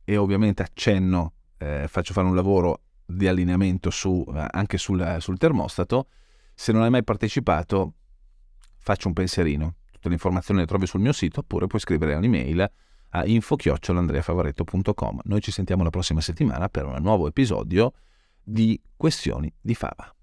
e 0.04 0.16
ovviamente 0.16 0.62
accenno, 0.62 1.34
eh, 1.58 1.86
faccio 1.88 2.12
fare 2.12 2.26
un 2.26 2.34
lavoro 2.34 2.82
di 3.04 3.26
allineamento 3.26 3.90
su, 3.90 4.24
eh, 4.34 4.46
anche 4.50 4.78
sul, 4.78 5.16
sul 5.20 5.38
termostato. 5.38 6.08
Se 6.54 6.72
non 6.72 6.82
hai 6.82 6.90
mai 6.90 7.04
partecipato, 7.04 7.94
faccio 8.80 9.08
un 9.08 9.14
pensierino. 9.14 9.76
Tutte 9.92 10.08
le 10.08 10.14
informazioni 10.14 10.60
le 10.60 10.66
trovi 10.66 10.86
sul 10.86 11.00
mio 11.00 11.12
sito 11.12 11.40
oppure 11.40 11.66
puoi 11.66 11.80
scrivere 11.80 12.14
un'email 12.14 12.70
a 13.10 13.26
info-andreafavaretto.com. 13.26 15.20
Noi 15.24 15.40
ci 15.40 15.50
sentiamo 15.50 15.82
la 15.82 15.90
prossima 15.90 16.20
settimana 16.20 16.68
per 16.68 16.86
un 16.86 16.96
nuovo 17.00 17.26
episodio 17.26 17.92
di 18.42 18.80
Questioni 18.96 19.52
di 19.60 19.74
Fava. 19.74 20.14